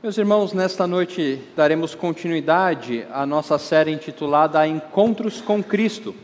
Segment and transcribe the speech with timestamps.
[0.00, 6.14] Meus irmãos, nesta noite daremos continuidade à nossa série intitulada Encontros com Cristo,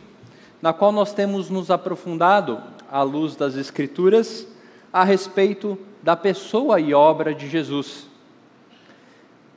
[0.63, 4.47] na qual nós temos nos aprofundado, à luz das Escrituras,
[4.93, 8.07] a respeito da pessoa e obra de Jesus.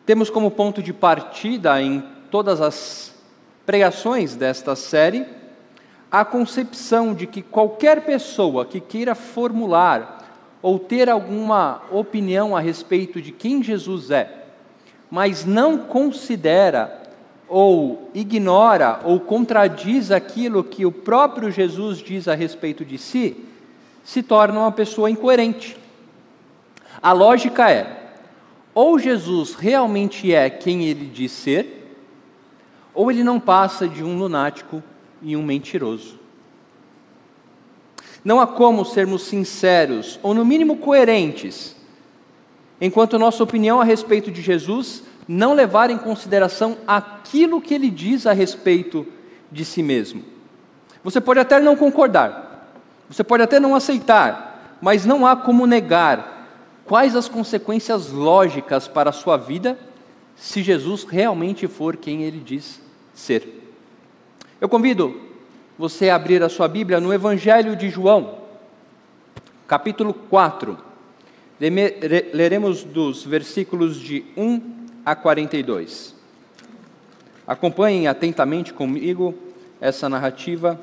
[0.04, 3.14] Temos como ponto de partida em todas as
[3.68, 5.28] pregações desta série
[6.12, 10.17] a concepção de que qualquer pessoa que queira formular
[10.62, 14.46] ou ter alguma opinião a respeito de quem Jesus é,
[15.10, 17.04] mas não considera
[17.48, 23.46] ou ignora ou contradiz aquilo que o próprio Jesus diz a respeito de si,
[24.04, 25.78] se torna uma pessoa incoerente.
[27.02, 28.16] A lógica é:
[28.74, 31.96] ou Jesus realmente é quem ele diz ser,
[32.94, 34.84] ou ele não passa de um lunático
[35.22, 36.17] e um mentiroso.
[38.28, 41.74] Não há como sermos sinceros, ou no mínimo coerentes,
[42.82, 48.28] enquanto nossa opinião a respeito de Jesus não levar em consideração aquilo que ele diz
[48.28, 49.08] a respeito
[49.50, 50.26] de si mesmo.
[51.06, 52.70] Você pode até não concordar,
[53.10, 56.50] você pode até não aceitar, mas não há como negar
[56.84, 59.80] quais as consequências lógicas para a sua vida
[60.36, 62.82] se Jesus realmente for quem ele diz
[63.14, 63.72] ser.
[64.60, 65.27] Eu convido
[65.78, 68.40] você abrir a sua Bíblia no Evangelho de João,
[69.68, 70.78] capítulo 4.
[72.34, 76.16] Leremos dos versículos de 1 a 42.
[77.46, 79.36] Acompanhem atentamente comigo
[79.80, 80.80] essa narrativa.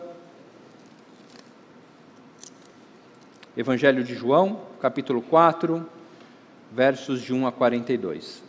[3.57, 5.85] Evangelho de João, capítulo 4,
[6.73, 8.44] versos de 1 a 42.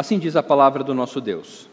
[0.00, 1.68] Assim diz a palavra do nosso Deus.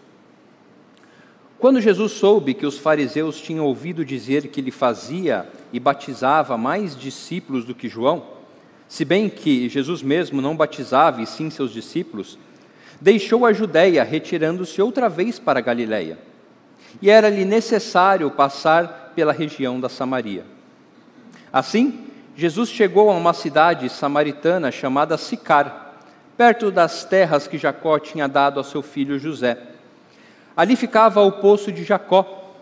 [1.57, 6.93] Quando Jesus soube que os fariseus tinham ouvido dizer que ele fazia e batizava mais
[6.93, 8.25] discípulos do que João,
[8.85, 12.37] se bem que Jesus mesmo não batizava e sim seus discípulos,
[12.99, 16.19] deixou a Judéia, retirando-se outra vez para a Galiléia.
[17.01, 20.43] E era-lhe necessário passar pela região da Samaria.
[21.53, 25.86] Assim, Jesus chegou a uma cidade samaritana chamada Sicar
[26.37, 29.57] perto das terras que Jacó tinha dado a seu filho José.
[30.55, 32.53] Ali ficava o poço de Jacó.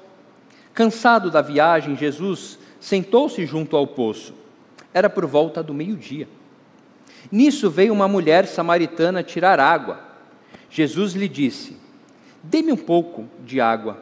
[0.74, 4.34] Cansado da viagem, Jesus sentou-se junto ao poço.
[4.94, 6.28] Era por volta do meio-dia.
[7.32, 10.00] Nisso veio uma mulher samaritana tirar água.
[10.70, 11.78] Jesus lhe disse:
[12.42, 14.00] Dê-me um pouco de água.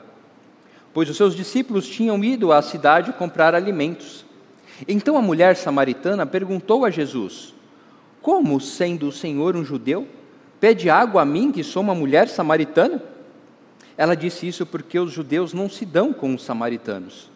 [0.94, 4.23] Pois os seus discípulos tinham ido à cidade comprar alimentos.
[4.88, 7.53] Então a mulher samaritana perguntou a Jesus:
[8.23, 10.07] como, sendo o Senhor um judeu,
[10.57, 13.03] pede água a mim, que sou uma mulher samaritana?
[13.97, 17.29] Ela disse isso porque os judeus não se dão com os samaritanos.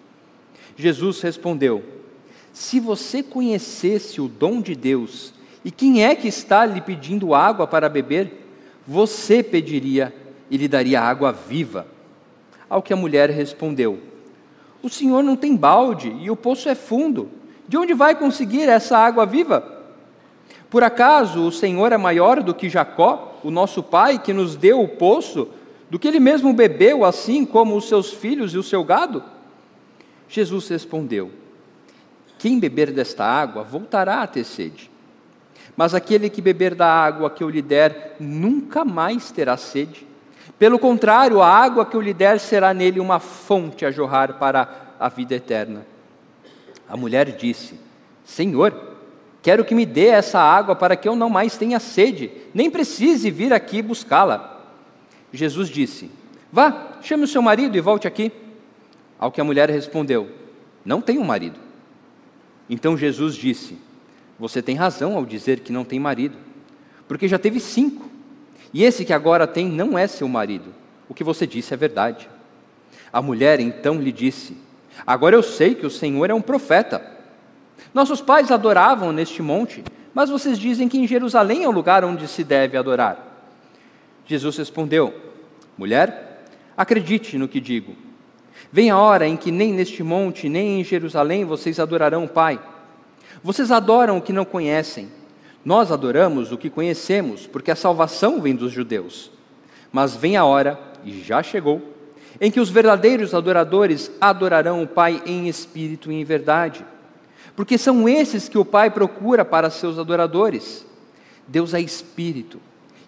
[0.77, 1.83] Jesus respondeu:
[2.53, 5.33] Se você conhecesse o dom de Deus
[5.63, 8.47] e quem é que está lhe pedindo água para beber,
[8.87, 10.15] você pediria
[10.49, 11.85] e lhe daria água viva.
[12.69, 13.99] Ao que a mulher respondeu:
[14.81, 17.29] O senhor não tem balde e o poço é fundo.
[17.67, 19.76] De onde vai conseguir essa água viva?
[20.69, 24.81] Por acaso o Senhor é maior do que Jacó, o nosso pai, que nos deu
[24.81, 25.47] o poço,
[25.89, 29.23] do que ele mesmo bebeu, assim como os seus filhos e o seu gado?
[30.27, 31.31] Jesus respondeu:
[32.37, 34.91] Quem beber desta água voltará a ter sede.
[35.75, 40.05] Mas aquele que beber da água que eu lhe der nunca mais terá sede.
[40.57, 44.67] Pelo contrário, a água que eu lhe der será nele uma fonte a jorrar para
[44.99, 45.85] a vida eterna.
[46.89, 47.79] A mulher disse:
[48.25, 48.86] Senhor,
[49.47, 53.31] Quero que me dê essa água para que eu não mais tenha sede, nem precise
[53.31, 54.61] vir aqui buscá-la.
[55.31, 56.11] Jesus disse:
[56.51, 58.29] Vá, chame o seu marido e volte aqui.
[59.17, 60.29] Ao que a mulher respondeu:
[60.83, 61.57] Não tenho marido.
[62.69, 63.77] Então Jesus disse:
[64.37, 66.35] Você tem razão ao dizer que não tem marido,
[67.07, 68.05] porque já teve cinco,
[68.73, 70.75] e esse que agora tem não é seu marido.
[71.07, 72.29] O que você disse é verdade.
[73.13, 74.57] A mulher então lhe disse:
[75.05, 77.15] Agora eu sei que o Senhor é um profeta.
[77.93, 79.83] Nossos pais adoravam neste monte,
[80.13, 83.17] mas vocês dizem que em Jerusalém é o lugar onde se deve adorar.
[84.25, 85.13] Jesus respondeu:
[85.77, 86.45] Mulher,
[86.75, 87.95] acredite no que digo.
[88.71, 92.59] Vem a hora em que nem neste monte, nem em Jerusalém vocês adorarão o Pai.
[93.43, 95.09] Vocês adoram o que não conhecem.
[95.63, 99.31] Nós adoramos o que conhecemos, porque a salvação vem dos judeus.
[99.91, 101.93] Mas vem a hora, e já chegou,
[102.41, 106.83] em que os verdadeiros adoradores adorarão o Pai em espírito e em verdade
[107.57, 110.85] porque são esses que o Pai procura para seus adoradores.
[111.47, 112.59] Deus é espírito,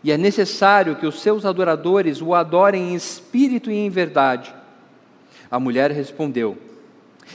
[0.04, 4.51] e é necessário que os seus adoradores o adorem em espírito e em verdade.
[5.51, 6.57] A mulher respondeu: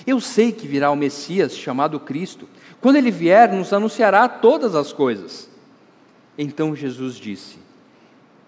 [0.05, 2.49] Eu sei que virá o Messias chamado Cristo.
[2.81, 5.49] Quando ele vier, nos anunciará todas as coisas.
[6.37, 7.59] Então Jesus disse: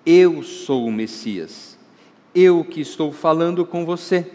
[0.04, 1.78] Eu sou o Messias,
[2.34, 4.28] eu que estou falando com você.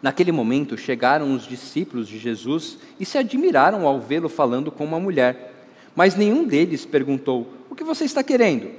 [0.00, 5.00] Naquele momento chegaram os discípulos de Jesus e se admiraram ao vê-lo falando com uma
[5.00, 5.54] mulher.
[5.94, 8.70] Mas nenhum deles perguntou: O que você está querendo?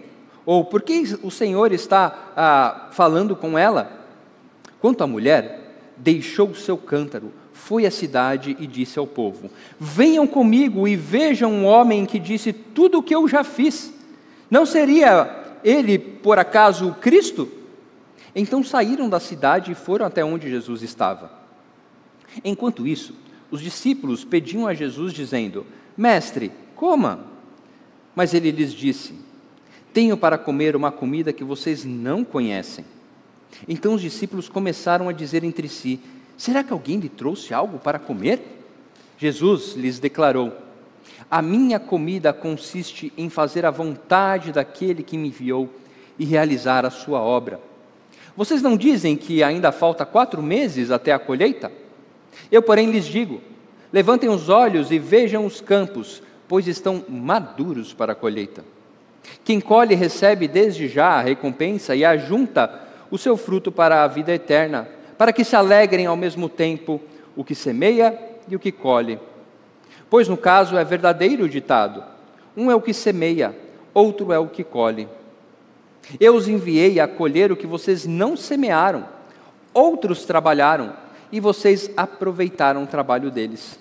[0.46, 3.92] Ou por que o Senhor está ah, falando com ela?
[4.80, 10.88] Quanto à mulher, deixou seu cântaro, foi à cidade e disse ao povo: Venham comigo
[10.88, 13.94] e vejam um homem que disse tudo o que eu já fiz.
[14.50, 17.59] Não seria ele, por acaso, o Cristo?
[18.36, 21.32] Então saíram da cidade e foram até onde Jesus estava.
[22.44, 23.14] Enquanto isso,
[23.50, 25.66] os discípulos pediam a Jesus, dizendo:
[25.98, 27.26] Mestre, coma.
[28.16, 29.14] Mas ele lhes disse:
[29.94, 32.86] Tenho para comer uma comida que vocês não conhecem.
[33.68, 36.00] Então os discípulos começaram a dizer entre si:
[36.38, 38.64] Será que alguém lhe trouxe algo para comer?
[39.18, 40.54] Jesus lhes declarou:
[41.30, 45.70] A minha comida consiste em fazer a vontade daquele que me enviou
[46.18, 47.69] e realizar a sua obra.
[48.40, 51.70] Vocês não dizem que ainda falta quatro meses até a colheita?
[52.50, 53.42] Eu, porém, lhes digo:
[53.92, 58.64] levantem os olhos e vejam os campos, pois estão maduros para a colheita.
[59.44, 62.80] Quem colhe recebe desde já a recompensa e ajunta
[63.12, 64.88] o seu fruto para a vida eterna,
[65.18, 67.02] para que se alegrem ao mesmo tempo
[67.36, 69.20] o que semeia e o que colhe.
[70.10, 72.02] Pois no caso é verdadeiro o ditado:
[72.56, 73.54] um é o que semeia,
[73.94, 75.10] outro é o que colhe.
[76.20, 79.08] Eu os enviei a colher o que vocês não semearam,
[79.74, 80.94] outros trabalharam
[81.32, 83.80] e vocês aproveitaram o trabalho deles.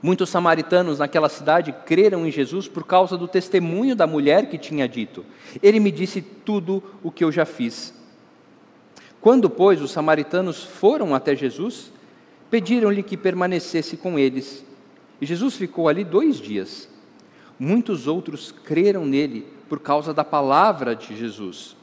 [0.00, 4.88] Muitos samaritanos naquela cidade creram em Jesus por causa do testemunho da mulher que tinha
[4.88, 5.24] dito:
[5.62, 7.94] Ele me disse tudo o que eu já fiz.
[9.20, 11.90] Quando, pois, os samaritanos foram até Jesus,
[12.48, 14.64] pediram-lhe que permanecesse com eles.
[15.20, 16.88] E Jesus ficou ali dois dias.
[17.58, 21.76] Muitos outros creram nele por causa da palavra de Jesus.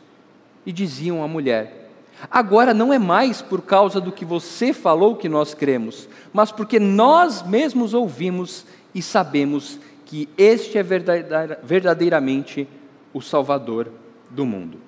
[0.65, 1.91] E diziam à mulher:
[2.29, 6.79] Agora não é mais por causa do que você falou que nós cremos, mas porque
[6.79, 12.67] nós mesmos ouvimos e sabemos que este é verdadeiramente
[13.13, 13.91] o Salvador
[14.29, 14.79] do mundo.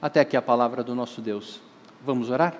[0.00, 1.60] Até aqui a palavra do nosso Deus.
[2.04, 2.54] Vamos orar?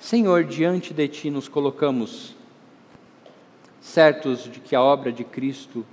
[0.00, 2.34] Senhor, diante de Ti nos colocamos,
[3.80, 5.84] certos de que a obra de Cristo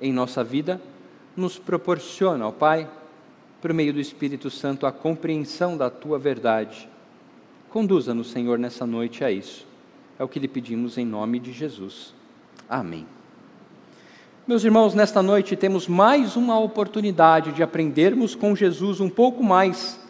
[0.00, 0.80] em nossa vida
[1.36, 2.88] nos proporciona, ó Pai,
[3.60, 6.88] por meio do Espírito Santo, a compreensão da Tua verdade.
[7.70, 9.66] Conduza-nos, Senhor, nessa noite a isso.
[10.18, 12.12] É o que lhe pedimos em nome de Jesus.
[12.68, 13.06] Amém.
[14.46, 20.00] Meus irmãos, nesta noite temos mais uma oportunidade de aprendermos com Jesus um pouco mais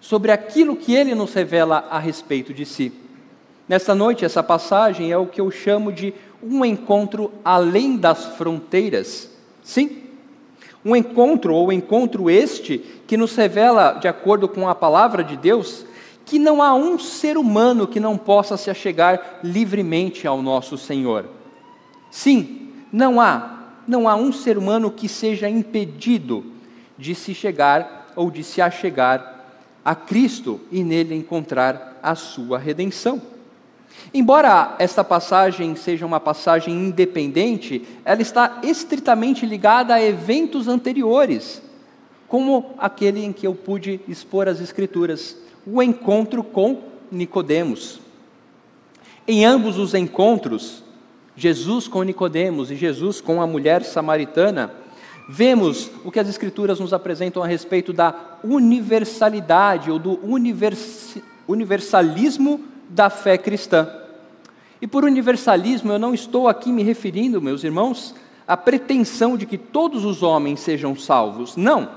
[0.00, 2.92] sobre aquilo que ele nos revela a respeito de si.
[3.68, 9.30] Nesta noite, essa passagem é o que eu chamo de um encontro além das fronteiras.
[9.62, 10.04] Sim,
[10.84, 15.84] um encontro, ou encontro este, que nos revela, de acordo com a palavra de Deus,
[16.24, 21.26] que não há um ser humano que não possa se achegar livremente ao nosso Senhor.
[22.10, 23.58] Sim, não há
[23.90, 26.44] não há um ser humano que seja impedido
[26.96, 33.20] de se chegar ou de se achegar a Cristo e nele encontrar a sua redenção.
[34.12, 41.62] Embora esta passagem seja uma passagem independente, ela está estritamente ligada a eventos anteriores,
[42.26, 48.00] como aquele em que eu pude expor as Escrituras, o encontro com Nicodemos.
[49.26, 50.82] Em ambos os encontros,
[51.36, 54.72] Jesus com Nicodemos e Jesus com a mulher samaritana,
[55.28, 60.18] vemos o que as escrituras nos apresentam a respeito da universalidade ou do
[61.46, 63.88] universalismo da fé cristã.
[64.82, 68.14] E por universalismo eu não estou aqui me referindo, meus irmãos,
[68.46, 71.88] à pretensão de que todos os homens sejam salvos, não,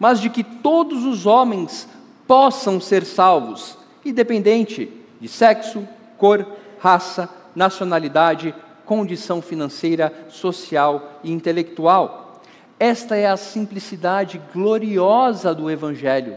[0.00, 1.88] mas de que todos os homens
[2.26, 5.86] possam ser salvos, independente de sexo,
[6.18, 6.44] cor,
[6.80, 8.52] raça, nacionalidade
[8.84, 12.42] condição financeira, social e intelectual.
[12.78, 16.36] Esta é a simplicidade gloriosa do Evangelho,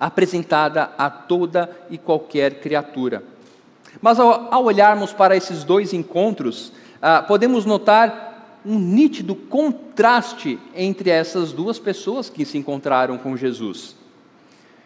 [0.00, 3.22] apresentada a toda e qualquer criatura.
[4.00, 11.10] Mas ao, ao olharmos para esses dois encontros, ah, podemos notar um nítido contraste entre
[11.10, 13.96] essas duas pessoas que se encontraram com Jesus.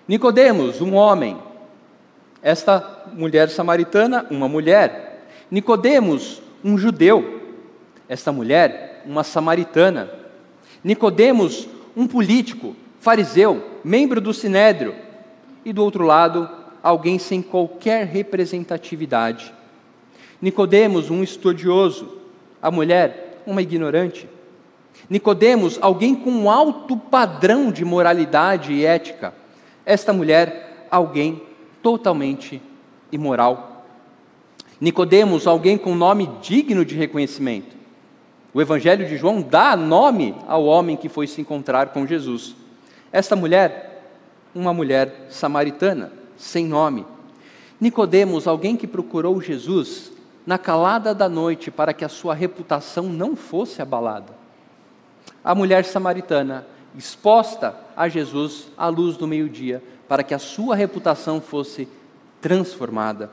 [0.06, 1.38] Nicodemos, um homem,
[2.42, 5.26] esta mulher samaritana, uma mulher.
[5.50, 7.40] Nicodemos, um judeu,
[8.08, 10.10] esta mulher, uma samaritana.
[10.82, 14.94] Nicodemos, um político, fariseu, membro do sinédrio,
[15.64, 16.48] e do outro lado,
[16.82, 19.52] alguém sem qualquer representatividade,
[20.44, 22.18] Nicodemos, um estudioso,
[22.60, 24.28] a mulher, uma ignorante.
[25.08, 29.32] Nicodemos, alguém com um alto padrão de moralidade e ética.
[29.86, 31.40] Esta mulher, alguém
[31.82, 32.60] totalmente
[33.10, 33.86] imoral.
[34.78, 37.74] Nicodemos, alguém com nome digno de reconhecimento.
[38.52, 42.54] O Evangelho de João dá nome ao homem que foi se encontrar com Jesus.
[43.10, 43.93] Esta mulher,
[44.54, 47.06] uma mulher samaritana, sem nome.
[47.80, 50.12] Nicodemos, alguém que procurou Jesus
[50.46, 54.32] na calada da noite para que a sua reputação não fosse abalada.
[55.42, 61.40] A mulher samaritana, exposta a Jesus à luz do meio-dia, para que a sua reputação
[61.40, 61.88] fosse
[62.40, 63.30] transformada.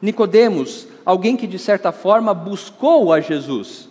[0.00, 3.88] Nicodemos, alguém que de certa forma buscou a Jesus.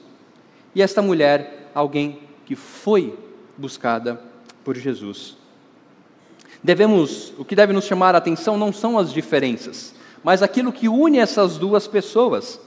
[0.73, 3.17] E esta mulher, alguém que foi
[3.57, 4.21] buscada
[4.63, 5.35] por Jesus.
[6.67, 10.89] Devemos, o que deve nos chamar a atenção não são as diferenças, mas aquilo que
[10.89, 12.59] une essas duas pessoas.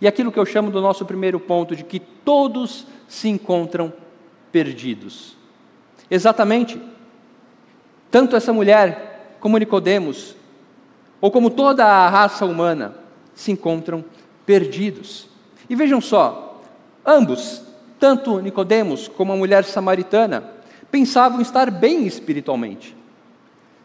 [0.00, 3.92] E aquilo que eu chamo do nosso primeiro ponto, de que todos se encontram
[4.50, 5.36] perdidos.
[6.10, 6.80] Exatamente.
[8.10, 10.34] Tanto essa mulher como Nicodemos,
[11.20, 12.94] ou como toda a raça humana,
[13.34, 14.02] se encontram
[14.46, 15.28] perdidos.
[15.68, 16.62] E vejam só,
[17.04, 17.62] ambos,
[18.00, 20.42] tanto Nicodemos como a mulher samaritana,
[20.90, 22.96] pensavam estar bem espiritualmente.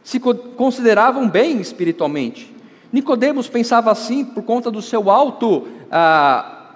[0.03, 2.53] Se consideravam bem espiritualmente.
[2.91, 6.75] Nicodemos pensava assim por conta do seu alto ah,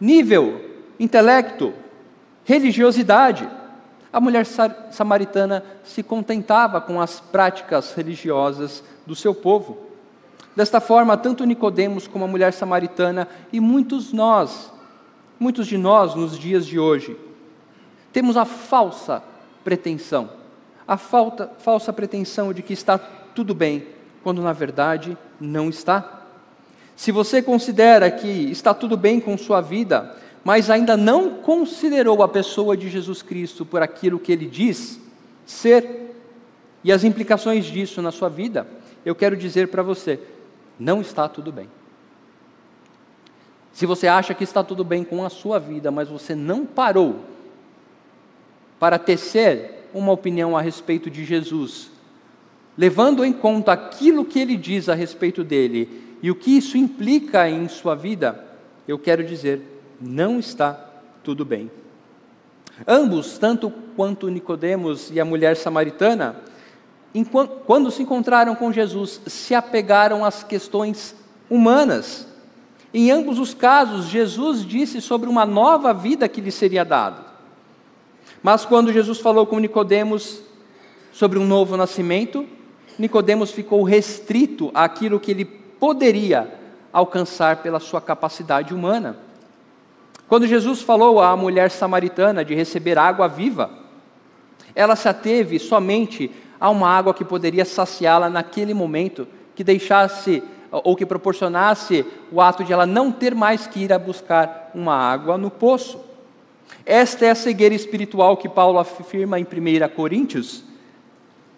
[0.00, 0.60] nível,
[0.98, 1.72] intelecto,
[2.44, 3.48] religiosidade.
[4.12, 4.46] A mulher
[4.90, 9.88] samaritana se contentava com as práticas religiosas do seu povo.
[10.56, 14.72] Desta forma, tanto Nicodemos como a mulher samaritana e muitos nós,
[15.38, 17.16] muitos de nós nos dias de hoje,
[18.12, 19.22] temos a falsa
[19.62, 20.30] pretensão,
[20.88, 23.86] a falta, falsa pretensão de que está tudo bem,
[24.22, 26.22] quando na verdade não está.
[26.96, 32.28] Se você considera que está tudo bem com sua vida, mas ainda não considerou a
[32.28, 34.98] pessoa de Jesus Cristo por aquilo que ele diz
[35.44, 36.16] ser
[36.82, 38.66] e as implicações disso na sua vida,
[39.04, 40.18] eu quero dizer para você:
[40.80, 41.68] não está tudo bem.
[43.72, 47.20] Se você acha que está tudo bem com a sua vida, mas você não parou
[48.80, 51.90] para tecer uma opinião a respeito de Jesus,
[52.76, 57.48] levando em conta aquilo que ele diz a respeito dele e o que isso implica
[57.48, 58.44] em sua vida,
[58.86, 59.62] eu quero dizer,
[60.00, 60.72] não está
[61.22, 61.70] tudo bem.
[62.86, 66.36] Ambos, tanto quanto Nicodemos e a mulher samaritana,
[67.66, 71.14] quando se encontraram com Jesus, se apegaram às questões
[71.50, 72.28] humanas.
[72.94, 77.27] Em ambos os casos, Jesus disse sobre uma nova vida que lhe seria dada.
[78.42, 80.40] Mas quando Jesus falou com Nicodemos
[81.12, 82.46] sobre um novo nascimento,
[82.98, 86.52] Nicodemos ficou restrito àquilo que ele poderia
[86.92, 89.16] alcançar pela sua capacidade humana.
[90.28, 93.70] Quando Jesus falou à mulher samaritana de receber água viva,
[94.74, 96.30] ela se ateve somente
[96.60, 102.62] a uma água que poderia saciá-la naquele momento, que deixasse ou que proporcionasse o ato
[102.62, 105.98] de ela não ter mais que ir a buscar uma água no poço.
[106.84, 110.64] Esta é a cegueira espiritual que Paulo afirma em 1 Coríntios,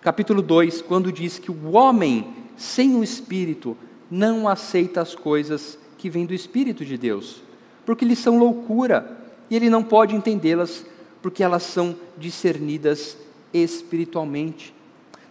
[0.01, 2.27] capítulo 2, quando diz que o homem
[2.57, 3.77] sem o Espírito
[4.11, 7.43] não aceita as coisas que vêm do Espírito de Deus,
[7.87, 10.85] porque lhes são loucura e ele não pode entendê-las
[11.23, 13.17] porque elas são discernidas
[13.53, 14.75] espiritualmente.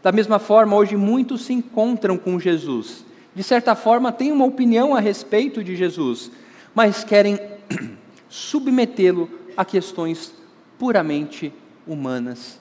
[0.02, 3.04] Da mesma forma, hoje muitos se encontram com Jesus,
[3.36, 6.32] de certa forma têm uma opinião a respeito de Jesus,
[6.74, 7.40] mas querem
[8.30, 9.30] submetê-lo
[9.60, 10.34] a questões
[10.78, 11.54] puramente
[11.86, 12.58] humanas.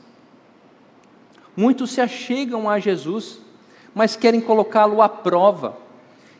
[1.56, 3.38] Muitos se achegam a Jesus,
[3.94, 5.78] mas querem colocá-lo à prova,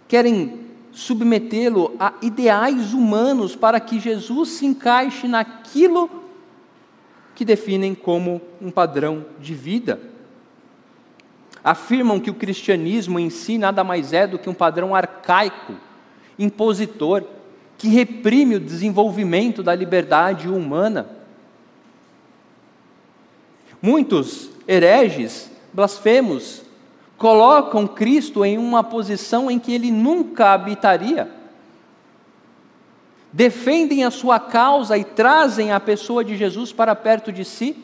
[0.09, 6.11] querem submetê-lo a ideais humanos para que Jesus se encaixe naquilo
[7.37, 10.01] que definem como um padrão de vida.
[11.63, 15.75] Afirmam que o cristianismo em si nada mais é do que um padrão arcaico,
[16.37, 17.23] impositor,
[17.79, 21.09] que reprime o desenvolvimento da liberdade humana.
[23.81, 26.63] Muitos hereges, blasfemos,
[27.17, 31.31] colocam Cristo em uma posição em que ele nunca habitaria.
[33.33, 37.77] Defendem a sua causa e trazem a pessoa de Jesus para perto de si,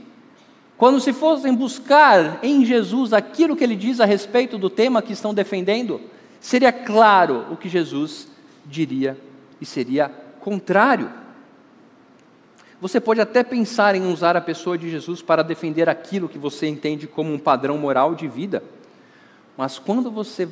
[0.76, 5.12] quando se fossem buscar em Jesus aquilo que ele diz a respeito do tema que
[5.12, 6.00] estão defendendo,
[6.40, 8.26] seria claro o que Jesus
[8.66, 9.16] diria
[9.64, 11.10] e seria contrário.
[12.82, 16.66] Você pode até pensar em usar a pessoa de Jesus para defender aquilo que você
[16.66, 18.62] entende como um padrão moral de vida.
[19.56, 20.46] Mas quando você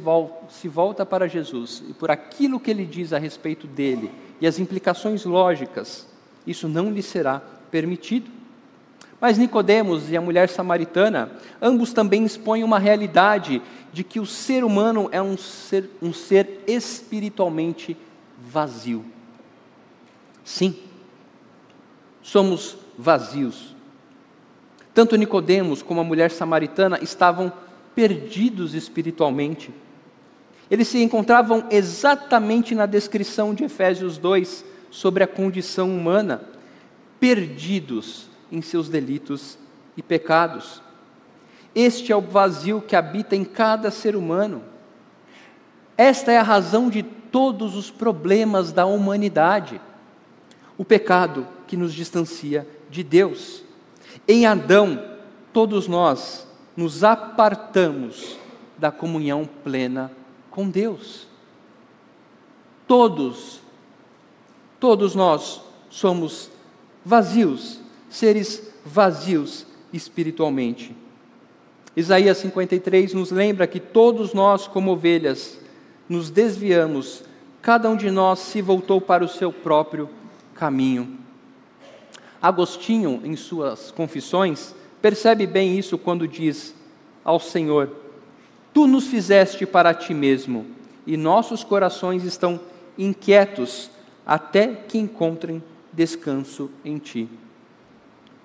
[0.48, 4.58] se volta para Jesus e por aquilo que ele diz a respeito dele e as
[4.58, 6.08] implicações lógicas,
[6.46, 8.30] isso não lhe será permitido.
[9.20, 13.60] Mas Nicodemos e a mulher samaritana, ambos também expõem uma realidade
[13.92, 17.94] de que o ser humano é um ser, um ser espiritualmente
[18.52, 19.04] vazio.
[20.44, 20.76] Sim,
[22.22, 23.74] somos vazios.
[24.92, 27.50] Tanto Nicodemos como a mulher samaritana estavam
[27.94, 29.72] perdidos espiritualmente.
[30.70, 36.42] Eles se encontravam exatamente na descrição de Efésios 2 sobre a condição humana,
[37.18, 39.58] perdidos em seus delitos
[39.96, 40.82] e pecados.
[41.74, 44.62] Este é o vazio que habita em cada ser humano.
[45.96, 47.02] Esta é a razão de
[47.32, 49.80] todos os problemas da humanidade.
[50.78, 53.64] O pecado que nos distancia de Deus.
[54.28, 55.02] Em Adão,
[55.52, 56.46] todos nós
[56.76, 58.36] nos apartamos
[58.78, 60.12] da comunhão plena
[60.50, 61.26] com Deus.
[62.86, 63.60] Todos,
[64.78, 66.50] todos nós somos
[67.04, 70.94] vazios seres vazios espiritualmente.
[71.96, 75.58] Isaías 53 nos lembra que todos nós, como ovelhas,
[76.12, 77.24] nos desviamos,
[77.62, 80.10] cada um de nós se voltou para o seu próprio
[80.54, 81.18] caminho.
[82.40, 86.74] Agostinho, em suas confissões, percebe bem isso quando diz
[87.24, 87.96] ao Senhor:
[88.74, 90.66] Tu nos fizeste para ti mesmo,
[91.06, 92.60] e nossos corações estão
[92.98, 93.90] inquietos
[94.26, 97.26] até que encontrem descanso em ti.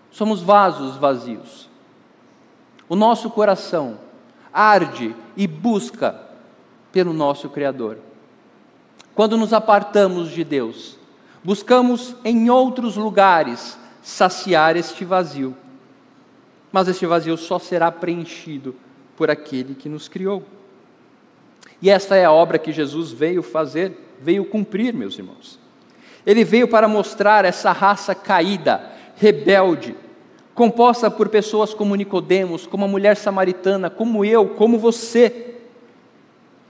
[0.10, 1.70] Somos vasos vazios.
[2.88, 4.00] O nosso coração
[4.54, 6.27] arde e busca
[6.92, 7.98] pelo nosso Criador.
[9.16, 10.98] Quando nos apartamos de Deus,
[11.44, 15.56] buscamos em outros lugares saciar este vazio.
[16.72, 18.76] Mas este vazio só será preenchido
[19.16, 20.44] por aquele que nos criou.
[21.82, 25.60] E esta é a obra que Jesus veio fazer, veio cumprir, meus irmãos.
[26.26, 29.96] Ele veio para mostrar essa raça caída, rebelde,
[30.54, 35.47] composta por pessoas como Nicodemos, como a mulher samaritana, como eu, como você.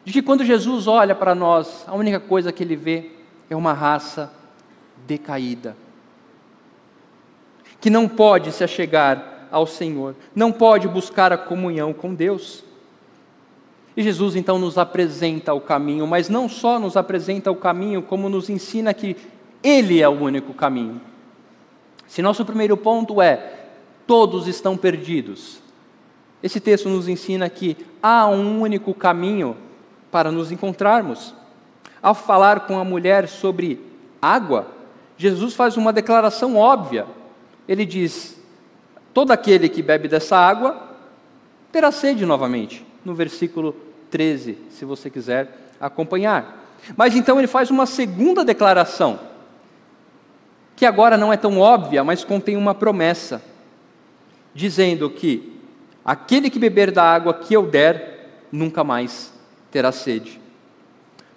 [0.08, 3.12] De que quando Jesus olha para nós, a única coisa que ele vê
[3.50, 4.32] é uma raça
[5.06, 5.76] decaída,
[7.82, 12.64] que não pode se achegar ao Senhor, não pode buscar a comunhão com Deus.
[13.98, 18.30] E Jesus então nos apresenta o caminho, mas não só nos apresenta o caminho, como
[18.30, 19.18] nos ensina que
[19.62, 21.02] Ele é o único caminho.
[22.08, 23.56] Se nosso primeiro ponto é
[24.08, 25.60] todos estão perdidos.
[26.42, 29.67] Esse texto nos ensina que há um único caminho
[30.12, 31.34] para nos encontrarmos.
[32.02, 33.80] Ao falar com a mulher sobre
[34.22, 34.68] água,
[35.18, 37.06] Jesus faz uma declaração óbvia.
[37.68, 38.40] Ele diz:
[39.14, 40.96] Todo aquele que bebe dessa água
[41.72, 42.86] terá sede novamente.
[43.04, 43.76] No versículo
[44.12, 46.66] 13, se você quiser acompanhar.
[46.96, 49.20] Mas então ele faz uma segunda declaração,
[50.76, 53.42] que agora não é tão óbvia, mas contém uma promessa
[54.54, 55.60] dizendo que
[56.04, 59.37] aquele que beber da água que eu der, nunca mais
[59.72, 60.40] terá sede.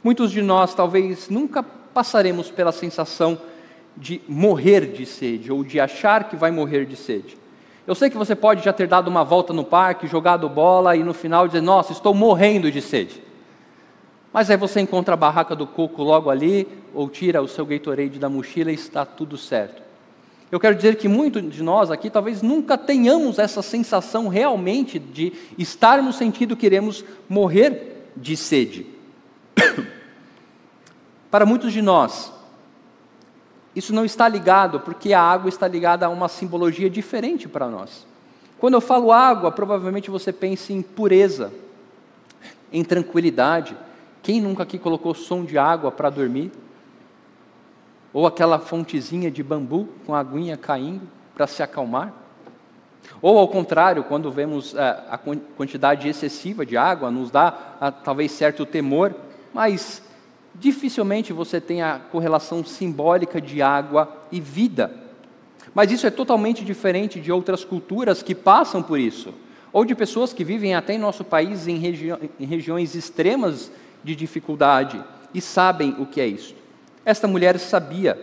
[0.03, 3.41] Muitos de nós talvez nunca passaremos pela sensação
[3.97, 7.37] de morrer de sede ou de achar que vai morrer de sede.
[7.87, 11.03] Eu sei que você pode já ter dado uma volta no parque, jogado bola e
[11.03, 13.23] no final dizer: Nossa, estou morrendo de sede.
[14.33, 18.19] Mas aí você encontra a barraca do coco logo ali, ou tira o seu Gatorade
[18.19, 19.83] da mochila e está tudo certo.
[20.53, 25.33] Eu quero dizer que muitos de nós aqui talvez nunca tenhamos essa sensação realmente de
[25.59, 28.87] estarmos sentindo que iremos morrer de sede.
[31.31, 32.33] Para muitos de nós,
[33.75, 38.07] isso não está ligado, porque a água está ligada a uma simbologia diferente para nós.
[38.59, 41.53] Quando eu falo água, provavelmente você pensa em pureza,
[42.73, 43.77] em tranquilidade.
[44.23, 46.53] Quem nunca aqui colocou som de água para dormir?
[48.13, 52.13] Ou aquela fontezinha de bambu com a aguinha caindo para se acalmar?
[53.23, 55.19] Ou ao contrário, quando vemos a, é, a
[55.57, 59.15] quantidade excessiva de água, nos dá a, talvez certo temor,
[59.53, 60.03] mas
[60.55, 64.91] dificilmente você tem a correlação simbólica de água e vida.
[65.75, 69.33] Mas isso é totalmente diferente de outras culturas que passam por isso,
[69.73, 73.71] ou de pessoas que vivem até em nosso país em, regi em regiões extremas
[74.03, 76.55] de dificuldade e sabem o que é isso.
[77.05, 78.19] Esta mulher sabia,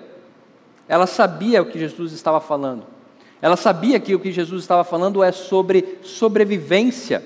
[0.87, 2.96] ela sabia o que Jesus estava falando.
[3.41, 7.23] Ela sabia que o que Jesus estava falando é sobre sobrevivência.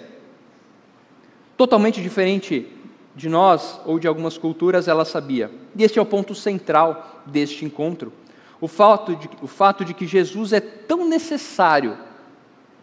[1.56, 2.67] Totalmente diferente
[3.15, 5.52] de nós ou de algumas culturas, ela sabia.
[5.76, 8.12] E este é o ponto central deste encontro.
[8.60, 11.97] O fato de, o fato de que Jesus é tão necessário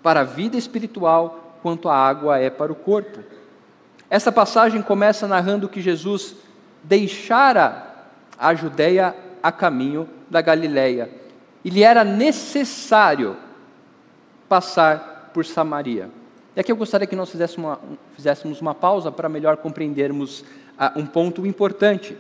[0.03, 3.21] para a vida espiritual quanto a água é para o corpo.
[4.11, 6.35] Essa passagem começa narrando que Jesus
[6.83, 11.11] deixara a Judéia a caminho da Galiléia.
[11.69, 13.37] E lhe era necessário
[14.49, 16.09] passar por Samaria.
[16.57, 17.81] E aqui eu gostaria que nós fizéssemos uma,
[18.17, 20.47] fizéssemos uma pausa para melhor compreendermos
[20.79, 22.17] ah, um ponto importante.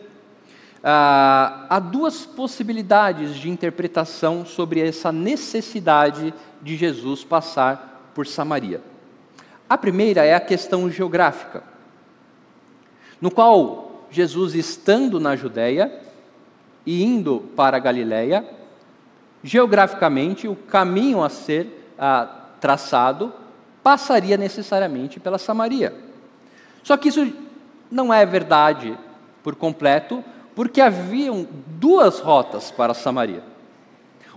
[0.85, 8.83] Ah, há duas possibilidades de interpretação sobre essa necessidade de Jesus passar por Samaria.
[9.67, 11.63] A primeira é a questão geográfica,
[13.19, 15.91] no qual Jesus, estando na Judéia
[16.85, 18.58] e indo para a Galiléia,
[19.43, 21.93] geograficamente o caminho a ser
[22.61, 23.33] traçado
[23.83, 25.95] passaria necessariamente pela Samaria.
[26.83, 27.33] Só que isso
[27.91, 28.97] não é verdade
[29.43, 30.23] por completo,
[30.55, 33.43] porque haviam duas rotas para Samaria.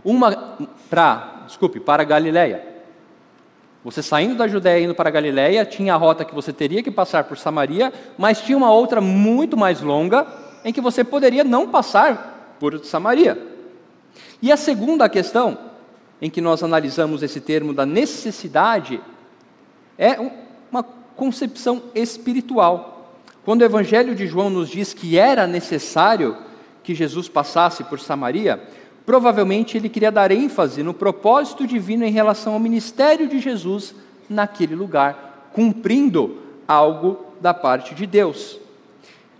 [0.04, 0.58] Uma
[0.90, 2.72] para, desculpe, para Galiléia.
[3.84, 7.24] Você saindo da Judéia indo para Galiléia, tinha a rota que você teria que passar
[7.24, 10.28] por Samaria, mas tinha uma outra muito mais longa,
[10.64, 13.51] em que você poderia não passar por Samaria.
[14.42, 15.58] E a segunda questão,
[16.22, 19.00] em que nós analisamos esse termo da necessidade,
[19.98, 20.18] é
[20.72, 20.84] uma
[21.16, 23.14] concepção espiritual.
[23.46, 26.38] Quando o Evangelho de João nos diz que era necessário
[26.84, 28.62] que Jesus passasse por Samaria,
[29.06, 33.94] provavelmente ele queria dar ênfase no propósito divino em relação ao ministério de Jesus
[34.30, 38.60] naquele lugar, cumprindo algo da parte de Deus.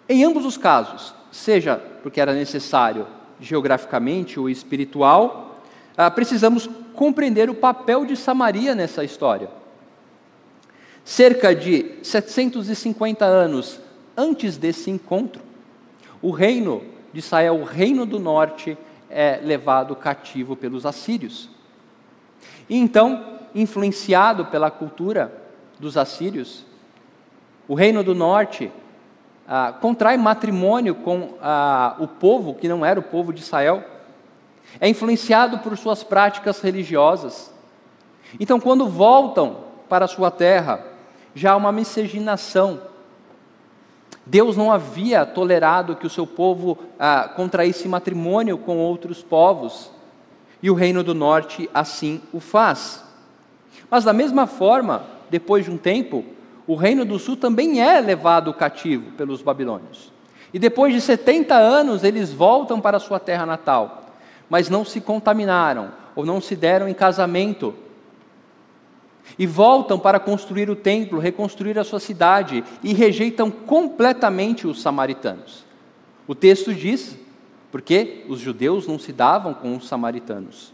[0.10, 3.08] Em ambos os casos, seja porque era necessário
[3.42, 5.62] geograficamente ou espiritual,
[5.98, 9.50] ah, precisamos compreender o papel de Samaria nessa história.
[11.04, 13.80] Cerca de 750 anos
[14.16, 15.42] antes desse encontro,
[16.22, 18.78] o reino de Israel, o reino do norte,
[19.10, 21.50] é levado cativo pelos assírios.
[22.70, 25.34] E então, influenciado pela cultura
[25.80, 26.66] dos assírios,
[27.68, 28.72] o reino do norte
[29.54, 33.84] ah, contrai matrimônio com ah, o povo que não era o povo de Israel,
[34.80, 37.54] é influenciado por suas práticas religiosas.
[38.40, 39.58] Então, quando voltam
[39.90, 40.82] para sua terra,
[41.36, 42.80] já há uma miscigenação.
[44.26, 49.92] Deus não havia tolerado que o seu povo ah, contraísse matrimônio com outros povos,
[50.64, 53.04] e o reino do norte assim o faz.
[53.90, 56.24] Mas da mesma forma, depois de um tempo,
[56.72, 60.10] o reino do sul também é levado cativo pelos babilônios.
[60.54, 64.16] E depois de 70 anos, eles voltam para sua terra natal,
[64.50, 67.76] mas não se contaminaram ou não se deram em casamento
[69.38, 75.66] e voltam para construir o templo, reconstruir a sua cidade e rejeitam completamente os samaritanos.
[76.26, 77.18] O texto diz,
[77.70, 80.72] porque os judeus não se davam com os samaritanos.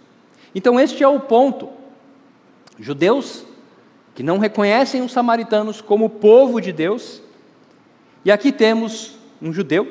[0.53, 1.69] Então, este é o ponto.
[2.77, 3.46] Judeus
[4.17, 7.21] que não reconhecem os samaritanos como povo de Deus,
[8.25, 9.87] e aqui temos um judeu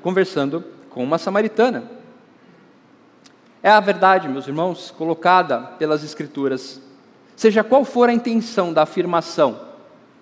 [0.00, 1.84] conversando com uma samaritana.
[3.62, 6.80] É a verdade, meus irmãos, colocada pelas Escrituras.
[7.36, 9.60] Seja qual for a intenção da afirmação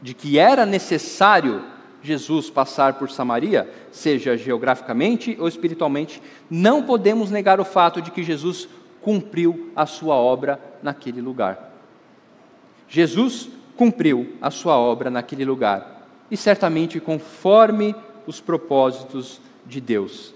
[0.03, 1.63] de que era necessário
[2.03, 8.25] Jesus passar por Samaria, seja geograficamente ou espiritualmente, não podemos negar o fato de que
[8.25, 8.69] Jesus
[9.01, 11.76] cumpriu a sua obra naquele lugar.
[12.89, 17.95] Jesus cumpriu a sua obra naquele lugar, e certamente conforme
[18.27, 20.35] os propósitos de Deus.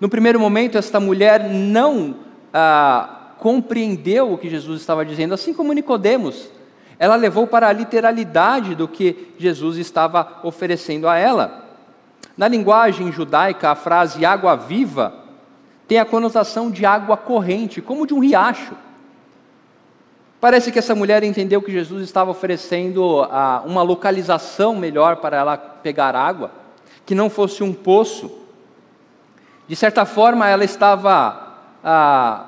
[0.00, 2.16] No primeiro momento, esta mulher não
[2.52, 6.50] ah, compreendeu o que Jesus estava dizendo, assim como Nicodemos.
[6.98, 11.66] Ela levou para a literalidade do que Jesus estava oferecendo a ela.
[12.36, 15.14] Na linguagem judaica, a frase água viva
[15.86, 18.74] tem a conotação de água corrente, como de um riacho.
[20.40, 25.58] Parece que essa mulher entendeu que Jesus estava oferecendo ah, uma localização melhor para ela
[25.58, 26.50] pegar água,
[27.04, 28.30] que não fosse um poço.
[29.68, 32.46] De certa forma, ela estava ah,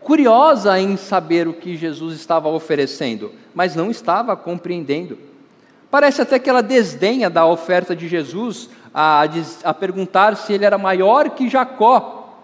[0.00, 5.16] curiosa em saber o que Jesus estava oferecendo, mas não estava compreendendo.
[5.88, 9.22] Parece até que ela desdenha da oferta de Jesus a,
[9.62, 12.40] a perguntar se ele era maior que Jacó,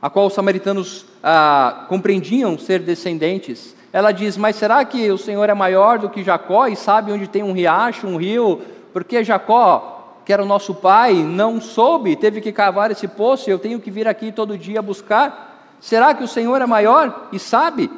[0.00, 3.74] a qual os samaritanos ah, compreendiam ser descendentes.
[3.92, 7.28] Ela diz: Mas será que o Senhor é maior do que Jacó e sabe onde
[7.28, 8.60] tem um riacho, um rio?
[8.92, 13.52] Porque Jacó, que era o nosso pai, não soube, teve que cavar esse poço e
[13.52, 15.76] eu tenho que vir aqui todo dia buscar.
[15.80, 17.90] Será que o Senhor é maior e sabe?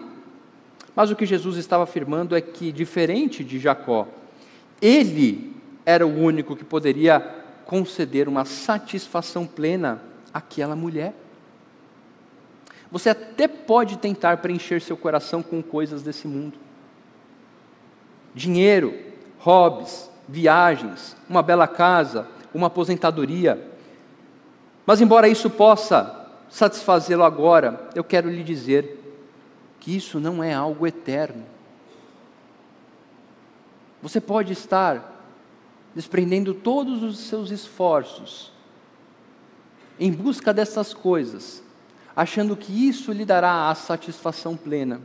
[0.95, 4.07] Mas o que Jesus estava afirmando é que, diferente de Jacó,
[4.81, 7.21] ele era o único que poderia
[7.65, 10.01] conceder uma satisfação plena
[10.33, 11.15] àquela mulher.
[12.93, 16.59] Você até pode tentar preencher seu coração com coisas desse mundo:
[18.35, 18.95] dinheiro,
[19.39, 23.71] hobbies, viagens, uma bela casa, uma aposentadoria.
[24.85, 29.01] Mas, embora isso possa satisfazê-lo agora, eu quero lhe dizer
[29.81, 31.47] que isso não é algo eterno.
[34.03, 35.31] Você pode estar
[35.95, 38.53] desprendendo todos os seus esforços
[39.99, 41.63] em busca dessas coisas,
[42.15, 45.01] achando que isso lhe dará a satisfação plena.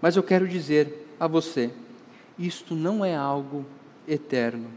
[0.00, 1.70] Mas eu quero dizer a você,
[2.38, 3.64] isto não é algo
[4.06, 4.68] eterno.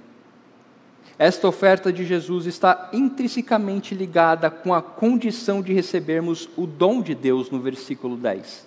[1.18, 7.14] Esta oferta de Jesus está intrinsecamente ligada com a condição de recebermos o dom de
[7.14, 8.66] Deus no versículo 10.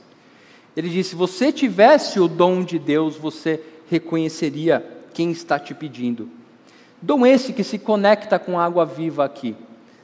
[0.76, 6.28] Ele disse: se você tivesse o dom de Deus, você reconheceria quem está te pedindo.
[7.00, 9.56] Dom esse que se conecta com a água viva aqui,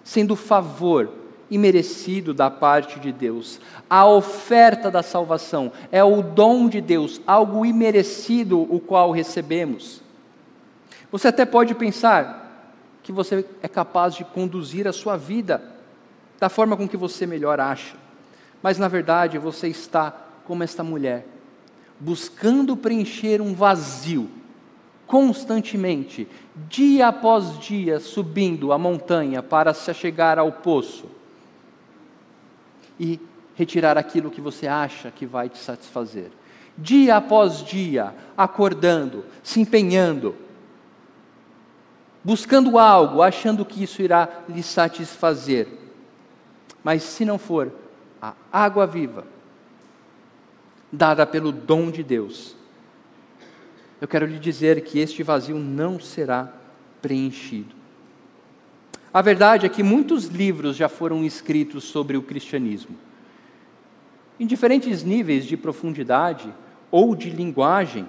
[0.02, 1.12] sendo favor
[1.50, 3.60] imerecido da parte de Deus.
[3.88, 10.02] A oferta da salvação é o dom de Deus, algo imerecido o qual recebemos.
[11.10, 12.46] Você até pode pensar
[13.02, 15.62] que você é capaz de conduzir a sua vida
[16.38, 17.96] da forma com que você melhor acha,
[18.62, 21.26] mas na verdade você está como esta mulher,
[21.98, 24.28] buscando preencher um vazio
[25.06, 26.28] constantemente,
[26.68, 31.17] dia após dia, subindo a montanha para se chegar ao poço
[32.98, 33.20] e
[33.54, 36.30] retirar aquilo que você acha que vai te satisfazer.
[36.76, 40.36] Dia após dia, acordando, se empenhando,
[42.22, 45.66] buscando algo, achando que isso irá lhe satisfazer.
[46.84, 47.72] Mas se não for
[48.22, 49.26] a água viva,
[50.92, 52.56] dada pelo dom de Deus,
[54.00, 56.52] eu quero lhe dizer que este vazio não será
[57.02, 57.77] preenchido.
[59.12, 62.96] A verdade é que muitos livros já foram escritos sobre o cristianismo.
[64.38, 66.52] Em diferentes níveis de profundidade
[66.90, 68.06] ou de linguagem,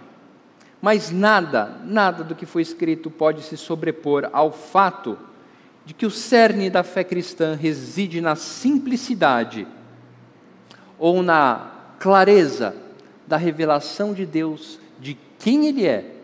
[0.82, 5.18] mas nada, nada do que foi escrito pode se sobrepor ao fato
[5.86, 9.68] de que o cerne da fé cristã reside na simplicidade
[10.98, 12.76] ou na clareza
[13.26, 16.16] da revelação de Deus de quem Ele é,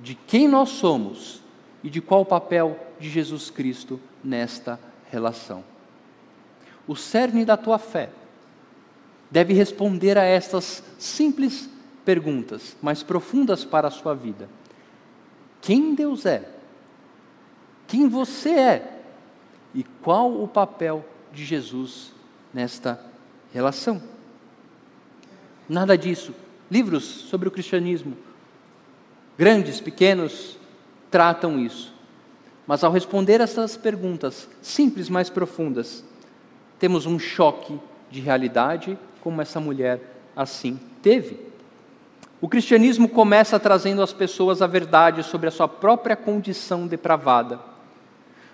[0.00, 1.42] de quem nós somos
[1.84, 4.78] e de qual papel de Jesus Cristo nesta
[5.10, 5.64] relação.
[6.86, 8.10] O cerne da tua fé
[9.30, 11.68] deve responder a estas simples
[12.04, 14.48] perguntas, mais profundas para a sua vida.
[15.60, 16.48] Quem Deus é?
[17.86, 19.00] Quem você é?
[19.74, 22.12] E qual o papel de Jesus
[22.52, 23.04] nesta
[23.52, 24.02] relação?
[25.68, 26.34] Nada disso.
[26.70, 28.16] Livros sobre o cristianismo
[29.40, 30.58] grandes, pequenos,
[31.10, 31.94] tratam isso.
[32.70, 36.04] Mas ao responder essas perguntas simples, mais profundas,
[36.78, 37.76] temos um choque
[38.08, 40.00] de realidade, como essa mulher
[40.36, 41.36] assim teve.
[42.40, 47.58] O cristianismo começa trazendo às pessoas a verdade sobre a sua própria condição depravada,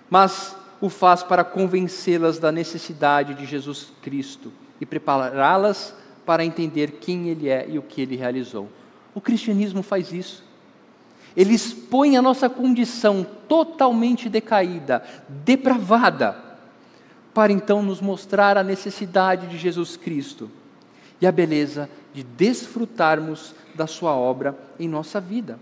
[0.09, 4.51] mas o faz para convencê-las da necessidade de Jesus Cristo
[4.81, 5.93] e prepará-las
[6.25, 8.67] para entender quem Ele é e o que Ele realizou.
[9.13, 10.46] O cristianismo faz isso.
[11.37, 16.35] Ele expõe a nossa condição totalmente decaída, depravada,
[17.31, 20.49] para então nos mostrar a necessidade de Jesus Cristo
[21.21, 25.59] e a beleza de desfrutarmos da Sua obra em nossa vida.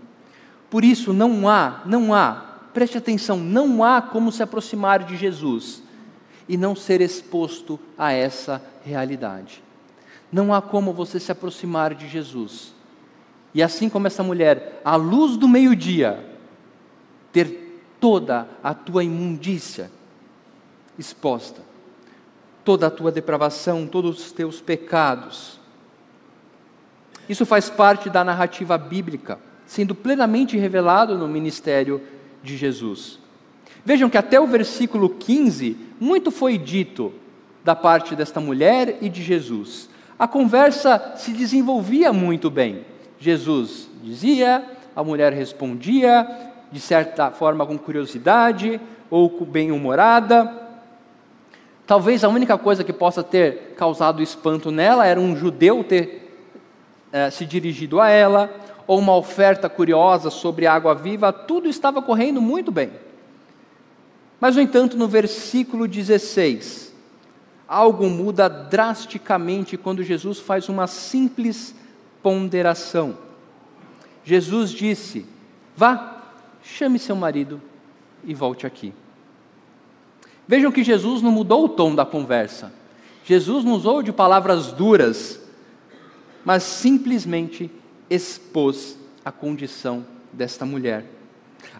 [0.70, 5.82] Por isso, não há, não há, preste atenção, não há como se aproximar de Jesus
[6.48, 9.62] e não ser exposto a essa realidade.
[10.32, 12.75] Não há como você se aproximar de Jesus
[13.56, 16.22] e assim como essa mulher, à luz do meio-dia,
[17.32, 19.90] ter toda a tua imundícia
[20.98, 21.62] exposta,
[22.62, 25.58] toda a tua depravação, todos os teus pecados.
[27.26, 32.02] Isso faz parte da narrativa bíblica, sendo plenamente revelado no ministério
[32.42, 33.18] de Jesus.
[33.86, 37.10] Vejam que até o versículo 15, muito foi dito
[37.64, 39.88] da parte desta mulher e de Jesus.
[40.18, 42.84] A conversa se desenvolvia muito bem.
[43.18, 46.26] Jesus dizia, a mulher respondia,
[46.70, 50.52] de certa forma com curiosidade ou bem-humorada.
[51.86, 56.26] Talvez a única coisa que possa ter causado espanto nela era um judeu ter
[57.12, 58.50] é, se dirigido a ela,
[58.86, 62.90] ou uma oferta curiosa sobre água viva, tudo estava correndo muito bem.
[64.40, 66.94] Mas, no entanto, no versículo 16,
[67.66, 71.74] algo muda drasticamente quando Jesus faz uma simples
[72.26, 73.16] ponderação.
[74.24, 75.24] Jesus disse:
[75.76, 76.24] Vá,
[76.60, 77.62] chame seu marido
[78.24, 78.92] e volte aqui.
[80.48, 82.72] Vejam que Jesus não mudou o tom da conversa.
[83.24, 85.40] Jesus não usou de palavras duras,
[86.44, 87.70] mas simplesmente
[88.10, 91.04] expôs a condição desta mulher.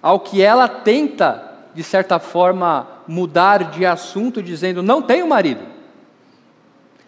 [0.00, 5.66] Ao que ela tenta, de certa forma, mudar de assunto, dizendo: Não tenho marido.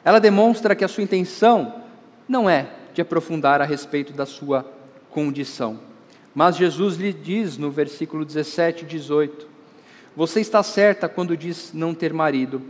[0.05, 1.85] Ela demonstra que a sua intenção
[2.29, 4.67] não é de aprofundar a respeito da sua
[5.09, 5.79] condição.
[6.35, 9.47] Mas Jesus lhe diz no versículo 17 e 18:
[10.17, 12.61] Você está certa quando diz não ter marido,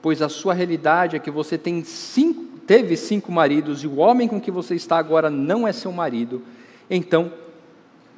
[0.00, 4.26] pois a sua realidade é que você tem cinco, teve cinco maridos e o homem
[4.26, 6.40] com que você está agora não é seu marido.
[6.88, 7.30] Então,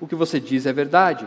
[0.01, 1.27] o que você diz é verdade.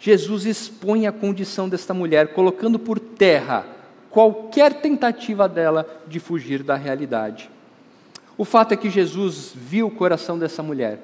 [0.00, 3.64] Jesus expõe a condição desta mulher, colocando por terra
[4.10, 7.53] qualquer tentativa dela de fugir da realidade.
[8.36, 11.00] O fato é que Jesus viu o coração dessa mulher.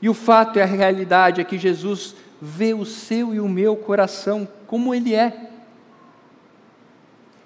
[0.00, 3.76] E o fato é a realidade é que Jesus vê o seu e o meu
[3.76, 5.50] coração como ele é.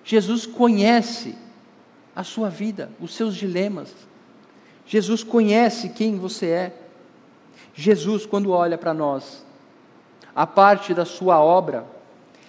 [0.04, 1.34] Jesus conhece
[2.14, 3.94] a sua vida, os seus dilemas.
[4.86, 6.76] Jesus conhece quem você é.
[7.74, 9.44] Jesus, quando olha para nós,
[10.34, 11.86] a parte da sua obra,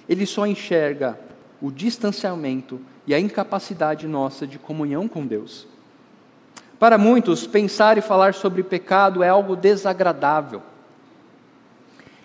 [0.08, 1.17] ele só enxerga
[1.62, 5.67] o distanciamento e a incapacidade nossa de comunhão com Deus.
[6.83, 10.61] Para muitos, pensar e falar sobre pecado é algo desagradável.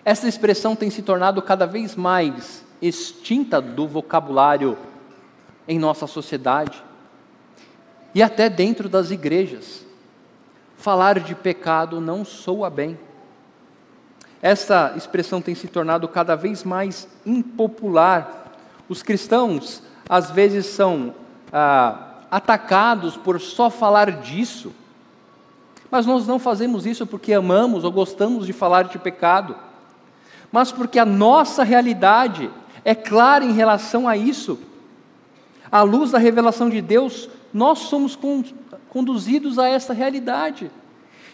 [0.03, 4.77] Essa expressão tem se tornado cada vez mais extinta do vocabulário
[5.65, 6.83] em nossa sociedade
[8.13, 9.85] e até dentro das igrejas.
[10.75, 12.99] Falar de pecado não soa bem.
[14.41, 18.51] Essa expressão tem se tornado cada vez mais impopular.
[18.89, 21.15] Os cristãos, às vezes, são
[21.49, 24.71] ah, atacados por só falar disso.
[25.89, 29.55] Mas nós não fazemos isso porque amamos ou gostamos de falar de pecado,
[30.51, 32.49] mas porque a nossa realidade
[32.85, 34.59] é clara em relação a isso.
[35.71, 38.17] À luz da revelação de Deus, nós somos
[38.89, 40.71] conduzidos a essa realidade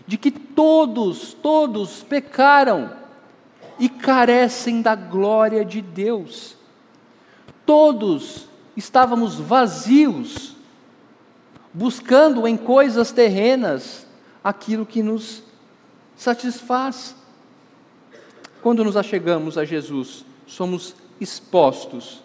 [0.07, 2.91] de que todos, todos pecaram
[3.79, 6.55] e carecem da glória de Deus.
[7.65, 10.54] Todos estávamos vazios,
[11.75, 14.07] buscando em coisas terrenas
[14.41, 15.43] aquilo que nos
[16.15, 17.13] satisfaz.
[18.61, 22.23] Quando nos achegamos a Jesus, somos expostos.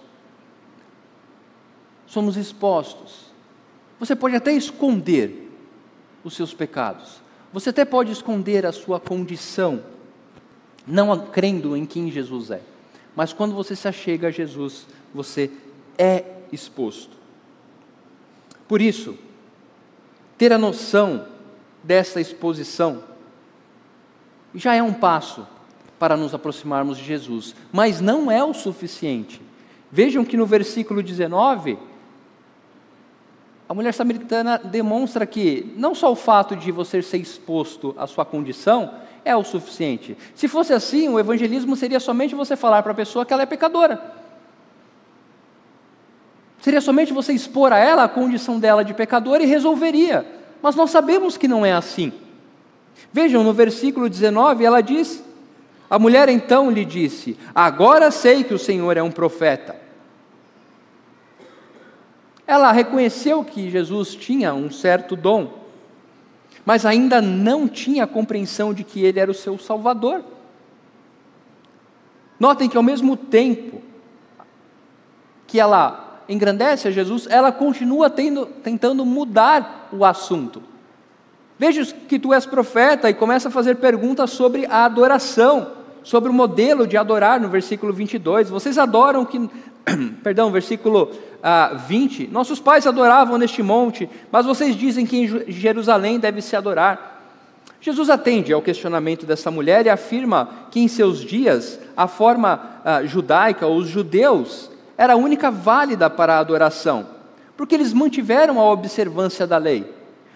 [2.06, 3.26] Somos expostos.
[3.98, 5.50] Você pode até esconder
[6.22, 7.20] os seus pecados,
[7.52, 9.82] você até pode esconder a sua condição,
[10.86, 12.60] não crendo em quem Jesus é.
[13.16, 15.50] Mas quando você se achega a Jesus, você
[15.96, 17.16] é exposto.
[18.68, 19.18] Por isso,
[20.40, 21.26] ter a noção
[21.85, 23.03] dessa exposição
[24.55, 25.46] já é um passo
[25.98, 29.38] para nos aproximarmos de Jesus, mas não é o suficiente.
[29.92, 31.79] Vejam que no versículo 19,
[33.68, 38.24] a mulher samaritana demonstra que não só o fato de você ser exposto à sua
[38.24, 40.16] condição é o suficiente.
[40.35, 43.46] Se fosse assim, o evangelismo seria somente você falar para a pessoa que ela é
[43.46, 44.19] pecadora.
[46.61, 50.27] Seria somente você expor a ela a condição dela de pecadora e resolveria.
[50.61, 52.12] Mas nós sabemos que não é assim.
[53.12, 55.25] Vejam, no versículo 19, ela diz:
[55.88, 59.75] A mulher então lhe disse: Agora sei que o Senhor é um profeta.
[62.46, 65.61] Ela reconheceu que Jesus tinha um certo dom,
[66.64, 70.23] mas ainda não tinha compreensão de que ele era o seu Salvador.
[72.38, 73.81] Notem que ao mesmo tempo
[75.46, 80.62] que ela engrandece a Jesus, ela continua tendo, tentando mudar o assunto.
[81.59, 86.33] Veja que tu és profeta e começa a fazer perguntas sobre a adoração, sobre o
[86.33, 88.49] modelo de adorar no versículo 22.
[88.49, 89.51] Vocês adoram que,
[90.23, 91.11] perdão, versículo
[91.43, 96.57] ah, 20: Nossos pais adoravam neste monte, mas vocês dizem que em Jerusalém deve se
[96.57, 97.11] adorar.
[97.81, 103.05] Jesus atende ao questionamento dessa mulher e afirma que em seus dias a forma ah,
[103.05, 107.06] judaica, os judeus, era a única válida para a adoração,
[107.56, 109.90] porque eles mantiveram a observância da lei.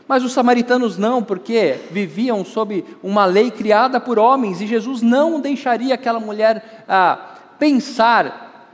[0.08, 5.38] Mas os samaritanos não, porque viviam sob uma lei criada por homens e Jesus não
[5.38, 8.72] deixaria aquela mulher ah, pensar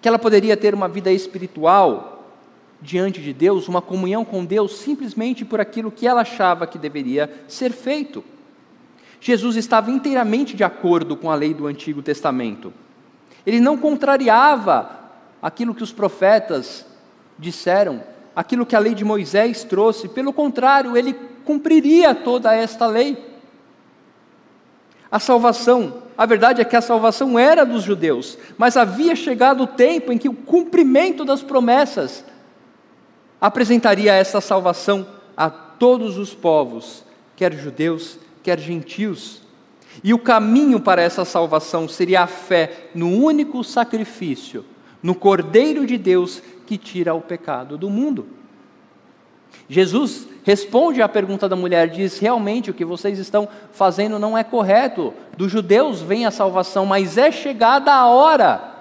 [0.00, 2.24] que ela poderia ter uma vida espiritual
[2.80, 7.30] diante de Deus, uma comunhão com Deus, simplesmente por aquilo que ela achava que deveria
[7.46, 8.24] ser feito.
[9.20, 12.72] Jesus estava inteiramente de acordo com a lei do Antigo Testamento.
[13.44, 14.97] Ele não contrariava
[15.42, 16.84] aquilo que os profetas
[17.38, 18.02] disseram,
[18.34, 21.14] aquilo que a lei de Moisés trouxe, pelo contrário, ele
[21.44, 23.26] cumpriria toda esta lei.
[25.10, 29.66] A salvação, a verdade é que a salvação era dos judeus, mas havia chegado o
[29.66, 32.24] tempo em que o cumprimento das promessas
[33.40, 37.04] apresentaria essa salvação a todos os povos,
[37.36, 39.42] quer judeus, quer gentios.
[40.02, 44.64] E o caminho para essa salvação seria a fé no único sacrifício,
[45.02, 48.26] no Cordeiro de Deus que tira o pecado do mundo.
[49.68, 54.42] Jesus responde à pergunta da mulher, diz: realmente o que vocês estão fazendo não é
[54.42, 55.12] correto.
[55.36, 58.76] Dos judeus vem a salvação, mas é chegada a hora.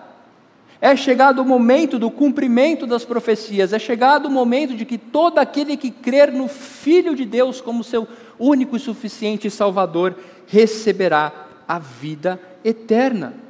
[0.79, 5.39] É chegado o momento do cumprimento das profecias, é chegado o momento de que todo
[5.39, 8.07] aquele que crer no Filho de Deus como seu
[8.37, 10.15] único e suficiente Salvador
[10.45, 11.31] receberá
[11.67, 13.46] a vida eterna.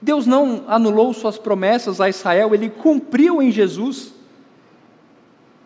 [0.00, 4.14] Deus não anulou suas promessas a Israel, ele cumpriu em Jesus.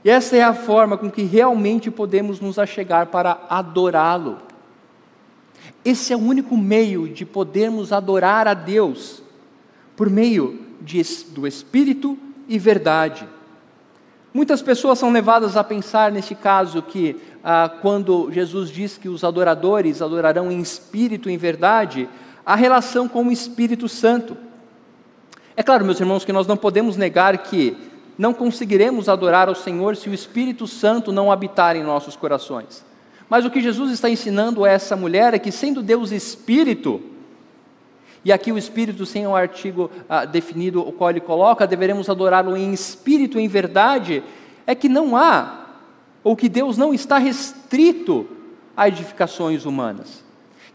[0.05, 4.39] E essa é a forma com que realmente podemos nos achegar para adorá-lo.
[5.85, 9.23] Esse é o único meio de podermos adorar a Deus,
[9.97, 12.19] por meio de, do Espírito
[12.49, 13.29] e verdade.
[14.33, 19.25] Muitas pessoas são levadas a pensar nesse caso que, ah, quando Jesus diz que os
[19.25, 22.09] adoradores adorarão em espírito e em verdade,
[22.51, 24.37] a relação com o Espírito Santo.
[25.57, 27.77] É claro, meus irmãos, que nós não podemos negar que
[28.19, 32.85] não conseguiremos adorar ao Senhor se o Espírito Santo não habitar em nossos corações.
[33.29, 37.01] Mas o que Jesus está ensinando a essa mulher é que, sendo Deus Espírito,
[38.25, 42.57] e aqui o Espírito, sem o artigo ah, definido, o qual ele coloca, deveremos adorá-lo
[42.57, 44.25] em espírito, em verdade,
[44.67, 45.67] é que não há,
[46.25, 48.27] ou que Deus não está restrito
[48.77, 50.29] a edificações humanas.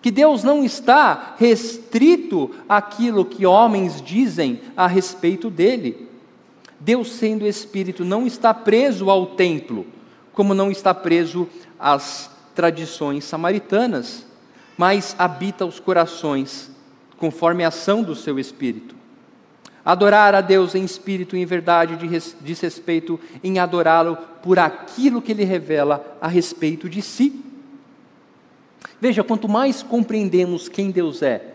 [0.05, 6.07] Que Deus não está restrito àquilo que homens dizem a respeito dele.
[6.79, 9.83] Deus, sendo Espírito, não está preso ao templo,
[10.31, 11.49] como não está preso
[11.79, 14.27] às tradições samaritanas,
[14.77, 16.69] mas habita os corações,
[17.17, 18.93] conforme a ação do seu Espírito.
[19.83, 21.97] Adorar a Deus em espírito e em verdade
[22.41, 27.44] diz respeito em adorá-lo por aquilo que ele revela a respeito de si.
[28.99, 31.53] Veja, quanto mais compreendemos quem Deus é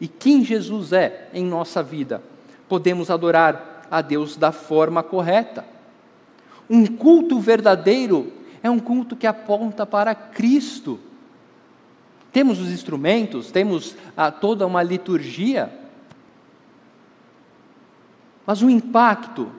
[0.00, 2.22] e quem Jesus é em nossa vida,
[2.68, 5.64] podemos adorar a Deus da forma correta.
[6.68, 10.98] Um culto verdadeiro é um culto que aponta para Cristo.
[12.32, 15.70] Temos os instrumentos, temos ah, toda uma liturgia,
[18.46, 19.52] mas o impacto,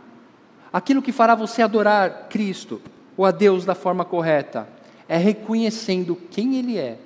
[0.72, 2.82] aquilo que fará você adorar Cristo
[3.16, 4.68] ou a Deus da forma correta,
[5.08, 6.98] é reconhecendo quem Ele é.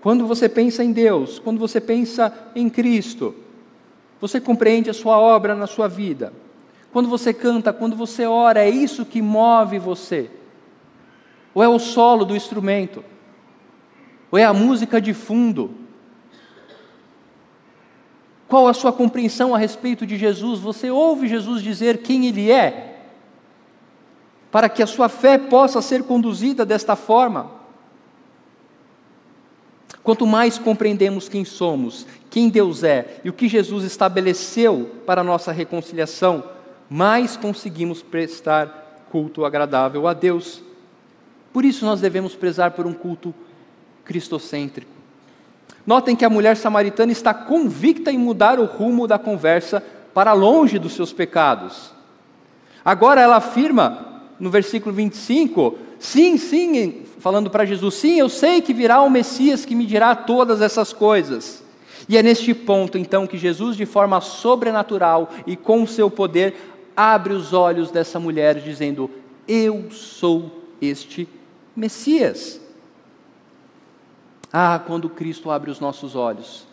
[0.00, 3.34] Quando você pensa em Deus, quando você pensa em Cristo,
[4.20, 6.32] você compreende a sua obra na sua vida.
[6.92, 10.30] Quando você canta, quando você ora, é isso que move você?
[11.54, 13.04] Ou é o solo do instrumento?
[14.30, 15.70] Ou é a música de fundo?
[18.48, 20.60] Qual a sua compreensão a respeito de Jesus?
[20.60, 23.00] Você ouve Jesus dizer quem Ele é?
[24.50, 27.50] Para que a sua fé possa ser conduzida desta forma.
[30.06, 35.24] Quanto mais compreendemos quem somos, quem Deus é e o que Jesus estabeleceu para a
[35.24, 36.44] nossa reconciliação,
[36.88, 40.62] mais conseguimos prestar culto agradável a Deus.
[41.52, 43.34] Por isso nós devemos prezar por um culto
[44.04, 44.92] cristocêntrico.
[45.84, 49.82] Notem que a mulher samaritana está convicta em mudar o rumo da conversa
[50.14, 51.90] para longe dos seus pecados.
[52.84, 58.72] Agora ela afirma, no versículo 25, sim, sim, falando para Jesus: Sim, eu sei que
[58.72, 61.60] virá o Messias que me dirá todas essas coisas.
[62.08, 66.54] E é neste ponto, então, que Jesus, de forma sobrenatural e com o seu poder,
[66.96, 69.10] abre os olhos dessa mulher, dizendo:
[69.48, 71.28] Eu sou este
[71.74, 72.60] Messias.
[74.52, 76.64] Ah, quando Cristo abre os nossos olhos,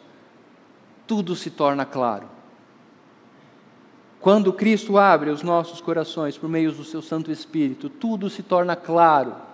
[1.08, 2.30] tudo se torna claro.
[4.22, 8.76] Quando Cristo abre os nossos corações por meio do seu Santo Espírito, tudo se torna
[8.76, 9.52] claro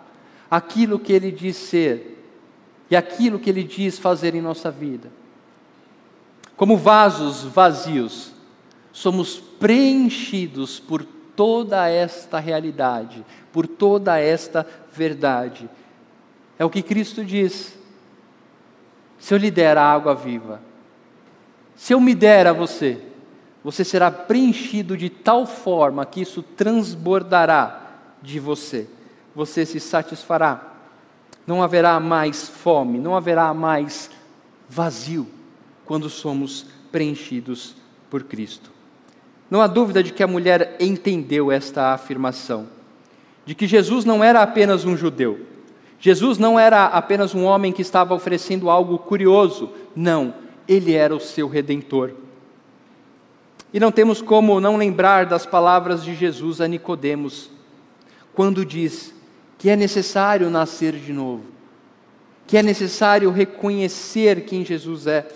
[0.49, 2.17] aquilo que Ele diz ser
[2.89, 5.11] e aquilo que Ele diz fazer em nossa vida.
[6.55, 8.33] Como vasos vazios,
[8.91, 15.69] somos preenchidos por toda esta realidade, por toda esta verdade.
[16.57, 17.77] É o que Cristo diz.
[19.17, 20.61] Se eu lhe der a água viva,
[21.75, 23.01] se eu me der a você,
[23.63, 27.87] você será preenchido de tal forma que isso transbordará
[28.21, 28.87] de você
[29.39, 30.73] você se satisfará.
[31.47, 34.11] Não haverá mais fome, não haverá mais
[34.67, 35.25] vazio
[35.85, 37.73] quando somos preenchidos
[38.09, 38.69] por Cristo.
[39.49, 42.67] Não há dúvida de que a mulher entendeu esta afirmação,
[43.45, 45.47] de que Jesus não era apenas um judeu,
[46.01, 50.33] Jesus não era apenas um homem que estava oferecendo algo curioso, não,
[50.67, 52.11] ele era o seu redentor.
[53.73, 57.49] E não temos como não lembrar das palavras de Jesus a Nicodemos,
[58.33, 59.17] quando diz:
[59.59, 61.43] que é necessário nascer de novo.
[62.47, 65.27] que é necessário reconhecer quem Jesus é.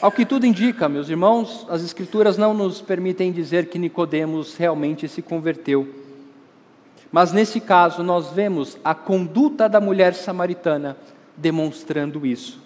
[0.00, 5.06] Ao que tudo indica, meus irmãos, as escrituras não nos permitem dizer que Nicodemos realmente
[5.06, 5.88] se converteu.
[7.12, 10.96] Mas nesse caso nós vemos a conduta da mulher samaritana
[11.36, 12.60] demonstrando isso.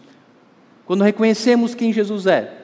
[0.86, 2.62] Quando reconhecemos quem Jesus é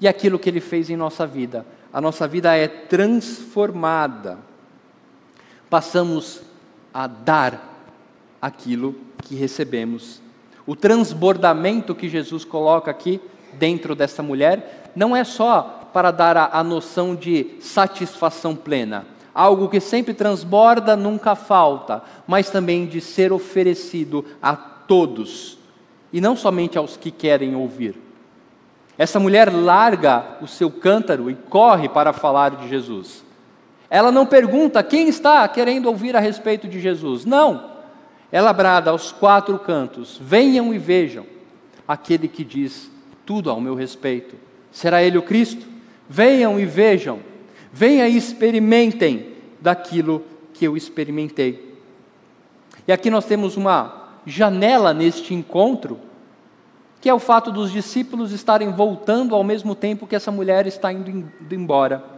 [0.00, 4.38] e aquilo que ele fez em nossa vida, a nossa vida é transformada.
[5.70, 6.47] Passamos
[6.92, 7.78] a dar
[8.40, 10.20] aquilo que recebemos.
[10.66, 13.20] O transbordamento que Jesus coloca aqui
[13.54, 19.68] dentro dessa mulher não é só para dar a, a noção de satisfação plena, algo
[19.68, 25.58] que sempre transborda, nunca falta, mas também de ser oferecido a todos
[26.12, 27.94] e não somente aos que querem ouvir.
[28.96, 33.24] Essa mulher larga o seu cântaro e corre para falar de Jesus.
[33.90, 37.24] Ela não pergunta quem está querendo ouvir a respeito de Jesus.
[37.24, 37.78] Não.
[38.30, 41.24] Ela brada aos quatro cantos: venham e vejam
[41.86, 42.90] aquele que diz
[43.24, 44.36] tudo ao meu respeito.
[44.70, 45.66] Será ele o Cristo?
[46.08, 47.20] Venham e vejam.
[47.72, 51.76] Venham e experimentem daquilo que eu experimentei.
[52.86, 55.98] E aqui nós temos uma janela neste encontro,
[57.00, 60.92] que é o fato dos discípulos estarem voltando ao mesmo tempo que essa mulher está
[60.92, 62.17] indo embora.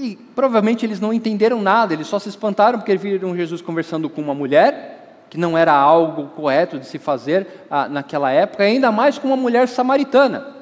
[0.00, 4.20] E provavelmente eles não entenderam nada, eles só se espantaram porque viram Jesus conversando com
[4.20, 9.18] uma mulher, que não era algo correto de se fazer ah, naquela época, ainda mais
[9.18, 10.54] com uma mulher samaritana.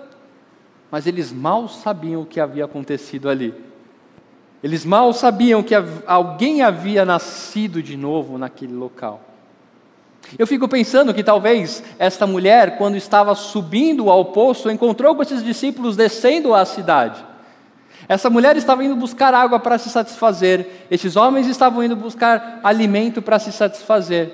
[0.91, 3.53] Mas eles mal sabiam o que havia acontecido ali.
[4.63, 5.75] Eles mal sabiam que
[6.07, 9.21] alguém havia nascido de novo naquele local.
[10.39, 15.45] Eu fico pensando que talvez esta mulher, quando estava subindo ao poço, encontrou com esses
[15.45, 17.36] discípulos descendo à cidade.
[18.09, 23.21] Essa mulher estava indo buscar água para se satisfazer, esses homens estavam indo buscar alimento
[23.21, 24.33] para se satisfazer.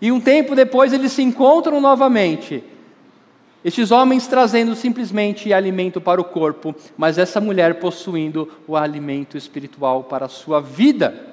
[0.00, 2.62] E um tempo depois eles se encontram novamente.
[3.64, 10.04] Estes homens trazendo simplesmente alimento para o corpo, mas essa mulher possuindo o alimento espiritual
[10.04, 11.32] para a sua vida.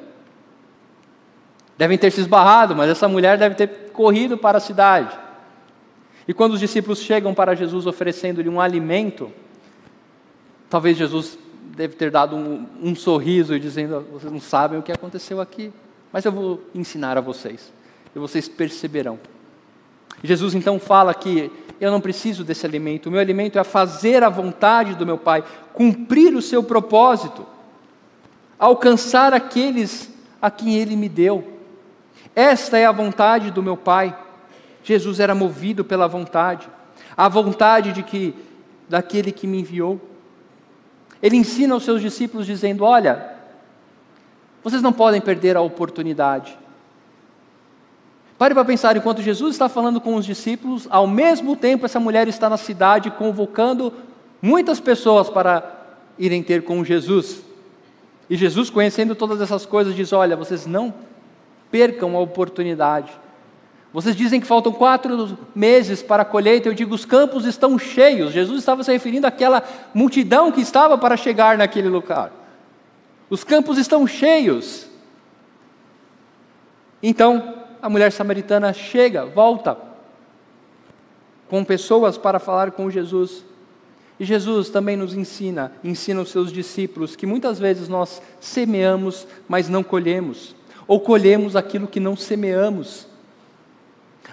[1.77, 5.17] Devem ter se esbarrado, mas essa mulher deve ter corrido para a cidade.
[6.27, 9.29] E quando os discípulos chegam para Jesus oferecendo-lhe um alimento,
[10.69, 11.37] talvez Jesus
[11.81, 15.73] deve ter dado um, um sorriso e dizendo: vocês não sabem o que aconteceu aqui,
[16.13, 17.73] mas eu vou ensinar a vocês,
[18.15, 19.19] e vocês perceberão.
[20.23, 24.29] Jesus então fala que eu não preciso desse alimento, o meu alimento é fazer a
[24.29, 27.47] vontade do meu Pai, cumprir o seu propósito,
[28.59, 31.59] alcançar aqueles a quem Ele me deu.
[32.35, 34.15] Esta é a vontade do meu Pai.
[34.83, 36.69] Jesus era movido pela vontade,
[37.17, 38.35] a vontade de que
[38.87, 40.10] daquele que me enviou.
[41.21, 43.35] Ele ensina aos seus discípulos dizendo: Olha,
[44.63, 46.57] vocês não podem perder a oportunidade.
[48.37, 52.27] Pare para pensar, enquanto Jesus está falando com os discípulos, ao mesmo tempo essa mulher
[52.27, 53.93] está na cidade convocando
[54.41, 55.79] muitas pessoas para
[56.17, 57.43] irem ter com Jesus.
[58.27, 60.91] E Jesus, conhecendo todas essas coisas, diz: Olha, vocês não
[61.69, 63.11] percam a oportunidade.
[63.93, 68.31] Vocês dizem que faltam quatro meses para a colheita, eu digo, os campos estão cheios.
[68.31, 69.61] Jesus estava se referindo àquela
[69.93, 72.31] multidão que estava para chegar naquele lugar.
[73.29, 74.87] Os campos estão cheios.
[77.03, 79.77] Então, a mulher samaritana chega, volta,
[81.49, 83.43] com pessoas para falar com Jesus.
[84.17, 89.67] E Jesus também nos ensina, ensina os seus discípulos, que muitas vezes nós semeamos, mas
[89.67, 90.55] não colhemos,
[90.87, 93.10] ou colhemos aquilo que não semeamos.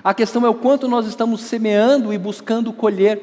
[0.09, 3.21] A questão é o quanto nós estamos semeando e buscando colher,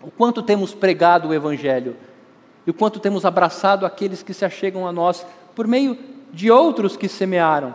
[0.00, 1.94] o quanto temos pregado o Evangelho
[2.66, 5.98] e o quanto temos abraçado aqueles que se achegam a nós por meio
[6.32, 7.74] de outros que semearam.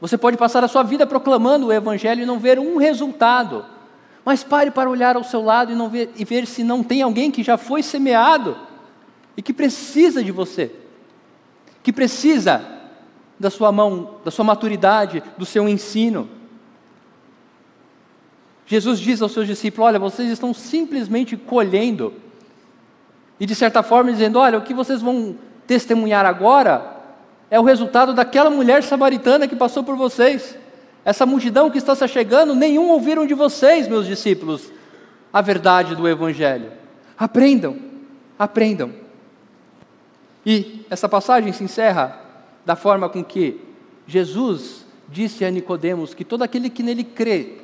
[0.00, 3.64] Você pode passar a sua vida proclamando o Evangelho e não ver um resultado,
[4.24, 7.02] mas pare para olhar ao seu lado e, não ver, e ver se não tem
[7.02, 8.58] alguém que já foi semeado
[9.36, 10.72] e que precisa de você,
[11.84, 12.66] que precisa
[13.38, 16.33] da sua mão, da sua maturidade, do seu ensino.
[18.74, 22.12] Jesus diz aos seus discípulos: Olha, vocês estão simplesmente colhendo,
[23.38, 27.02] e de certa forma dizendo: Olha, o que vocês vão testemunhar agora
[27.48, 30.58] é o resultado daquela mulher samaritana que passou por vocês.
[31.04, 34.72] Essa multidão que está se chegando, nenhum ouviram de vocês, meus discípulos,
[35.32, 36.72] a verdade do Evangelho.
[37.16, 37.76] Aprendam,
[38.36, 38.92] aprendam.
[40.44, 42.20] E essa passagem se encerra
[42.66, 43.60] da forma com que
[44.04, 47.63] Jesus disse a Nicodemos que todo aquele que nele crê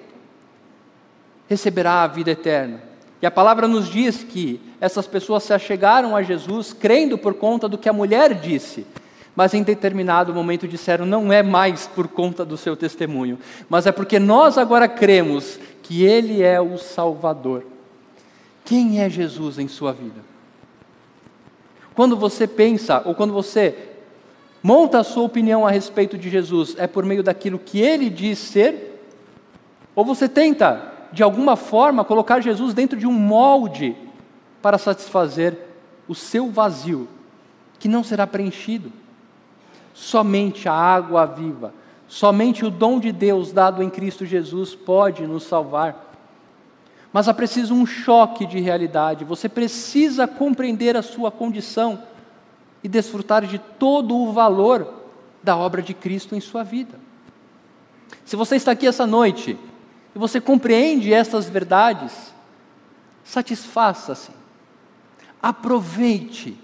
[1.51, 2.81] receberá a vida eterna.
[3.21, 7.69] E a palavra nos diz que essas pessoas se achegaram a Jesus crendo por conta
[7.69, 8.87] do que a mulher disse,
[9.35, 13.37] mas em determinado momento disseram: não é mais por conta do seu testemunho,
[13.69, 17.67] mas é porque nós agora cremos que Ele é o Salvador.
[18.65, 20.21] Quem é Jesus em sua vida?
[21.97, 23.77] Quando você pensa, ou quando você
[24.63, 28.39] monta a sua opinião a respeito de Jesus, é por meio daquilo que Ele diz
[28.39, 29.05] ser?
[29.97, 33.97] Ou você tenta, de alguma forma, colocar Jesus dentro de um molde
[34.63, 35.59] para satisfazer
[36.07, 37.09] o seu vazio,
[37.79, 38.93] que não será preenchido?
[39.93, 41.75] Somente a água viva,
[42.07, 46.09] somente o dom de Deus dado em Cristo Jesus pode nos salvar.
[47.13, 52.03] Mas é preciso um choque de realidade, você precisa compreender a sua condição
[52.85, 54.95] e desfrutar de todo o valor
[55.43, 56.99] da obra de Cristo em sua vida.
[58.25, 59.59] Se você está aqui essa noite
[60.15, 62.35] e você compreende estas verdades,
[63.25, 64.31] satisfaça-se,
[65.41, 66.59] aproveite,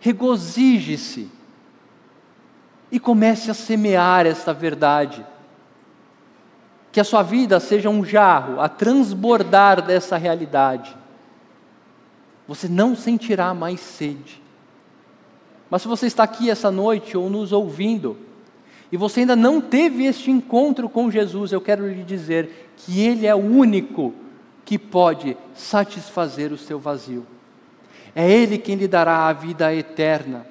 [0.00, 1.30] regozije-se
[2.90, 5.24] e comece a semear esta verdade.
[6.90, 10.96] Que a sua vida seja um jarro a transbordar dessa realidade.
[12.48, 14.42] Você não sentirá mais sede.
[15.70, 18.16] Mas se você está aqui essa noite ou nos ouvindo,
[18.90, 23.26] e você ainda não teve este encontro com Jesus, eu quero lhe dizer que Ele
[23.26, 24.14] é o único
[24.64, 27.26] que pode satisfazer o seu vazio.
[28.14, 30.46] É Ele quem lhe dará a vida eterna.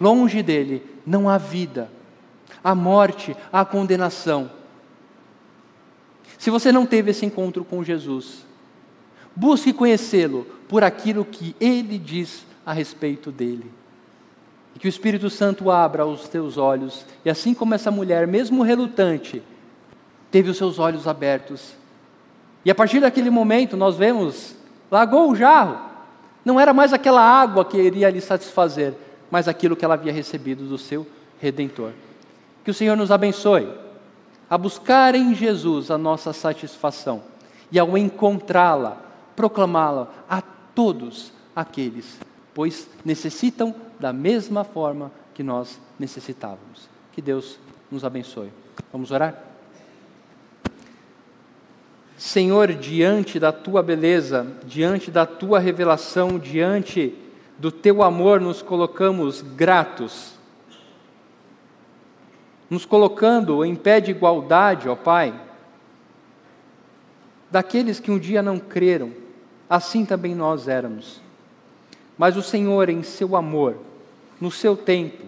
[0.00, 1.90] Longe dele não há vida,
[2.62, 4.50] há morte, há condenação.
[6.38, 8.44] Se você não teve esse encontro com Jesus,
[9.34, 13.70] busque conhecê-lo por aquilo que ele diz a respeito dele.
[14.74, 18.62] E que o Espírito Santo abra os teus olhos, e assim como essa mulher, mesmo
[18.62, 19.42] relutante,
[20.36, 21.72] teve os seus olhos abertos.
[22.62, 24.54] E a partir daquele momento, nós vemos,
[24.90, 25.80] largou o jarro,
[26.44, 28.92] não era mais aquela água que iria lhe satisfazer,
[29.30, 31.06] mas aquilo que ela havia recebido do seu
[31.40, 31.92] redentor.
[32.62, 33.66] Que o Senhor nos abençoe
[34.50, 37.22] a buscar em Jesus a nossa satisfação
[37.72, 38.98] e ao encontrá-la,
[39.34, 42.20] proclamá-la a todos aqueles,
[42.52, 46.90] pois necessitam da mesma forma que nós necessitávamos.
[47.12, 47.58] Que Deus
[47.90, 48.52] nos abençoe.
[48.92, 49.45] Vamos orar?
[52.16, 57.14] Senhor, diante da tua beleza, diante da tua revelação, diante
[57.58, 60.32] do teu amor nos colocamos gratos,
[62.70, 65.38] nos colocando em pé de igualdade, ó Pai,
[67.50, 69.12] daqueles que um dia não creram,
[69.68, 71.20] assim também nós éramos.
[72.16, 73.76] Mas o Senhor, em seu amor,
[74.40, 75.22] no seu tempo,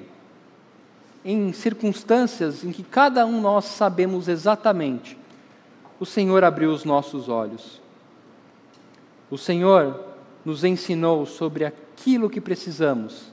[1.22, 5.17] em circunstâncias em que cada um nós sabemos exatamente,
[6.00, 7.80] o Senhor abriu os nossos olhos.
[9.30, 10.04] O Senhor
[10.44, 13.30] nos ensinou sobre aquilo que precisamos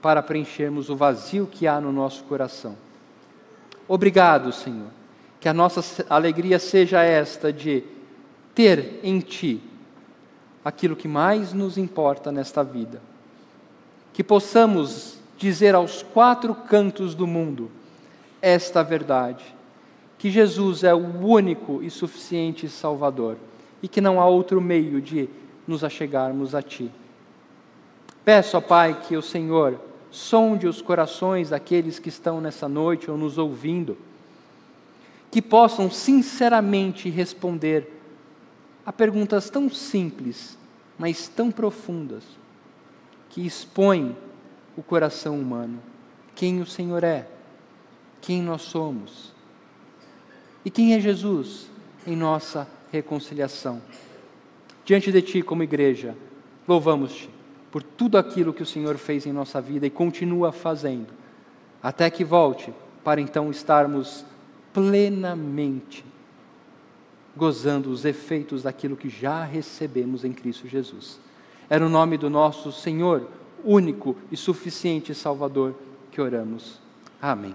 [0.00, 2.76] para preenchermos o vazio que há no nosso coração.
[3.86, 4.88] Obrigado, Senhor,
[5.40, 7.84] que a nossa alegria seja esta de
[8.54, 9.62] ter em Ti
[10.64, 13.00] aquilo que mais nos importa nesta vida.
[14.12, 17.70] Que possamos dizer aos quatro cantos do mundo
[18.40, 19.44] esta verdade:
[20.22, 23.36] que Jesus é o único e suficiente Salvador
[23.82, 25.28] e que não há outro meio de
[25.66, 26.88] nos achegarmos a Ti.
[28.24, 29.80] Peço, ó Pai, que o Senhor
[30.12, 33.98] sonde os corações daqueles que estão nessa noite ou nos ouvindo,
[35.28, 38.00] que possam sinceramente responder
[38.86, 40.56] a perguntas tão simples,
[40.96, 42.22] mas tão profundas,
[43.28, 44.16] que expõem
[44.76, 45.80] o coração humano.
[46.36, 47.26] Quem o Senhor é,
[48.20, 49.31] quem nós somos
[50.64, 51.68] e quem é Jesus
[52.06, 53.80] em nossa reconciliação.
[54.84, 56.16] Diante de Ti, como igreja,
[56.66, 57.28] louvamos-te
[57.70, 61.08] por tudo aquilo que o Senhor fez em nossa vida e continua fazendo,
[61.82, 64.24] até que volte, para então estarmos
[64.72, 66.04] plenamente
[67.34, 71.18] gozando os efeitos daquilo que já recebemos em Cristo Jesus.
[71.70, 73.26] É no nome do nosso Senhor,
[73.64, 75.74] único e suficiente Salvador,
[76.10, 76.78] que oramos.
[77.20, 77.54] Amém.